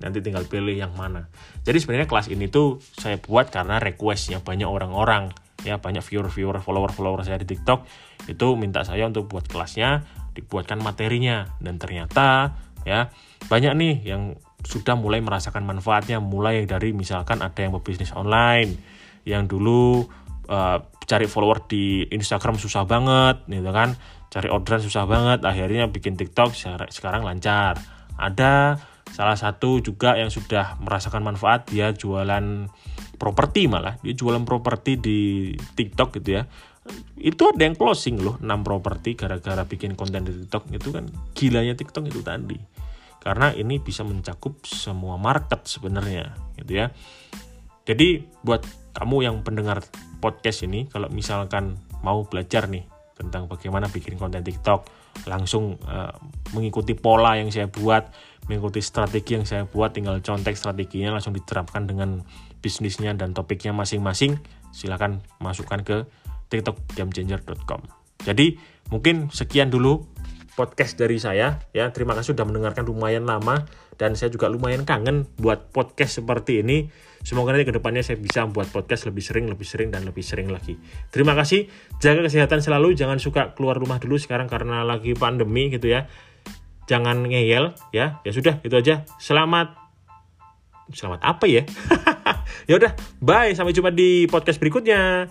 Nanti 0.04 0.20
tinggal 0.20 0.44
pilih 0.44 0.74
yang 0.74 0.92
mana. 0.92 1.32
Jadi 1.64 1.80
sebenarnya 1.80 2.10
kelas 2.10 2.28
ini 2.28 2.50
tuh 2.52 2.82
saya 2.98 3.16
buat 3.16 3.48
karena 3.48 3.80
requestnya 3.80 4.44
banyak 4.44 4.68
orang-orang 4.68 5.32
ya 5.64 5.80
banyak 5.80 6.04
viewer-viewer 6.04 6.60
follower-follower 6.60 7.24
saya 7.24 7.40
di 7.40 7.48
TikTok 7.48 7.88
itu 8.28 8.46
minta 8.54 8.84
saya 8.84 9.08
untuk 9.08 9.32
buat 9.32 9.48
kelasnya 9.48 10.04
dibuatkan 10.36 10.78
materinya 10.84 11.56
dan 11.58 11.80
ternyata 11.80 12.52
ya 12.84 13.08
banyak 13.48 13.72
nih 13.72 13.94
yang 14.04 14.36
sudah 14.64 14.96
mulai 14.96 15.20
merasakan 15.20 15.62
manfaatnya 15.68 16.18
mulai 16.18 16.64
dari 16.64 16.96
misalkan 16.96 17.44
ada 17.44 17.56
yang 17.60 17.76
berbisnis 17.76 18.16
online 18.16 18.74
yang 19.28 19.44
dulu 19.44 20.08
uh, 20.48 20.78
cari 21.04 21.28
follower 21.28 21.68
di 21.68 22.08
Instagram 22.08 22.56
susah 22.56 22.88
banget 22.88 23.44
gitu 23.48 23.70
kan. 23.70 23.96
Cari 24.32 24.50
orderan 24.50 24.82
susah 24.82 25.04
banget 25.06 25.46
akhirnya 25.46 25.86
bikin 25.86 26.18
TikTok 26.18 26.56
sekarang 26.90 27.22
lancar. 27.22 27.78
Ada 28.18 28.80
salah 29.12 29.38
satu 29.38 29.78
juga 29.78 30.18
yang 30.18 30.32
sudah 30.32 30.80
merasakan 30.82 31.22
manfaat 31.22 31.70
dia 31.70 31.94
jualan 31.94 32.66
properti 33.20 33.70
malah. 33.70 34.00
Dia 34.02 34.16
jualan 34.16 34.42
properti 34.42 34.98
di 34.98 35.52
TikTok 35.54 36.18
gitu 36.18 36.40
ya. 36.40 36.42
Itu 37.16 37.48
ada 37.48 37.62
yang 37.64 37.78
closing 37.78 38.20
loh 38.20 38.36
6 38.42 38.44
properti 38.60 39.16
gara-gara 39.16 39.64
bikin 39.64 39.96
konten 39.96 40.26
di 40.26 40.32
TikTok 40.44 40.68
itu 40.74 40.88
kan. 40.90 41.04
Gilanya 41.32 41.72
TikTok 41.78 42.10
itu 42.10 42.20
tadi 42.20 42.83
karena 43.24 43.56
ini 43.56 43.80
bisa 43.80 44.04
mencakup 44.04 44.60
semua 44.68 45.16
market 45.16 45.64
sebenarnya 45.64 46.36
gitu 46.60 46.84
ya. 46.84 46.92
Jadi 47.88 48.20
buat 48.44 48.64
kamu 48.92 49.16
yang 49.24 49.36
pendengar 49.40 49.80
podcast 50.20 50.68
ini 50.68 50.86
kalau 50.92 51.08
misalkan 51.08 51.80
mau 52.04 52.28
belajar 52.28 52.68
nih 52.68 52.84
tentang 53.16 53.48
bagaimana 53.48 53.88
bikin 53.88 54.20
konten 54.20 54.44
TikTok 54.44 54.84
langsung 55.24 55.78
uh, 55.86 56.12
mengikuti 56.52 56.92
pola 56.92 57.38
yang 57.38 57.48
saya 57.48 57.70
buat 57.70 58.10
mengikuti 58.50 58.82
strategi 58.84 59.38
yang 59.38 59.46
saya 59.46 59.64
buat 59.64 59.94
tinggal 59.94 60.20
contek 60.20 60.58
strateginya 60.58 61.16
langsung 61.16 61.32
diterapkan 61.32 61.86
dengan 61.86 62.20
bisnisnya 62.60 63.14
dan 63.14 63.32
topiknya 63.32 63.72
masing-masing 63.72 64.36
silahkan 64.74 65.22
masukkan 65.38 65.80
ke 65.86 65.96
tiktokgamchanger.com 66.50 67.80
jadi 68.26 68.58
mungkin 68.90 69.30
sekian 69.30 69.70
dulu 69.70 70.04
podcast 70.54 70.94
dari 70.94 71.18
saya. 71.18 71.60
Ya 71.74 71.90
terima 71.90 72.14
kasih 72.14 72.34
sudah 72.34 72.46
mendengarkan 72.46 72.86
lumayan 72.86 73.26
lama 73.26 73.66
dan 73.98 74.18
saya 74.18 74.30
juga 74.30 74.50
lumayan 74.50 74.86
kangen 74.86 75.26
buat 75.38 75.70
podcast 75.70 76.22
seperti 76.22 76.62
ini. 76.62 76.88
Semoga 77.26 77.54
nanti 77.54 77.66
ke 77.68 77.74
depannya 77.74 78.02
saya 78.02 78.18
bisa 78.18 78.46
buat 78.46 78.70
podcast 78.70 79.06
lebih 79.10 79.22
sering 79.22 79.46
lebih 79.50 79.66
sering 79.66 79.90
dan 79.90 80.06
lebih 80.06 80.22
sering 80.22 80.50
lagi. 80.50 80.78
Terima 81.10 81.34
kasih. 81.34 81.68
Jaga 81.98 82.26
kesehatan 82.26 82.62
selalu. 82.62 82.94
Jangan 82.94 83.18
suka 83.18 83.52
keluar 83.58 83.78
rumah 83.78 83.98
dulu 83.98 84.16
sekarang 84.16 84.46
karena 84.46 84.82
lagi 84.86 85.12
pandemi 85.18 85.70
gitu 85.70 85.90
ya. 85.90 86.06
Jangan 86.86 87.26
ngeyel 87.26 87.74
ya. 87.90 88.22
Ya 88.22 88.30
sudah 88.32 88.62
itu 88.62 88.74
aja. 88.74 89.04
Selamat 89.18 89.74
selamat 90.94 91.20
apa 91.22 91.44
ya? 91.50 91.62
Ya 92.64 92.80
udah 92.80 92.96
bye. 93.20 93.52
Sampai 93.52 93.76
jumpa 93.76 93.92
di 93.92 94.24
podcast 94.24 94.56
berikutnya 94.56 95.28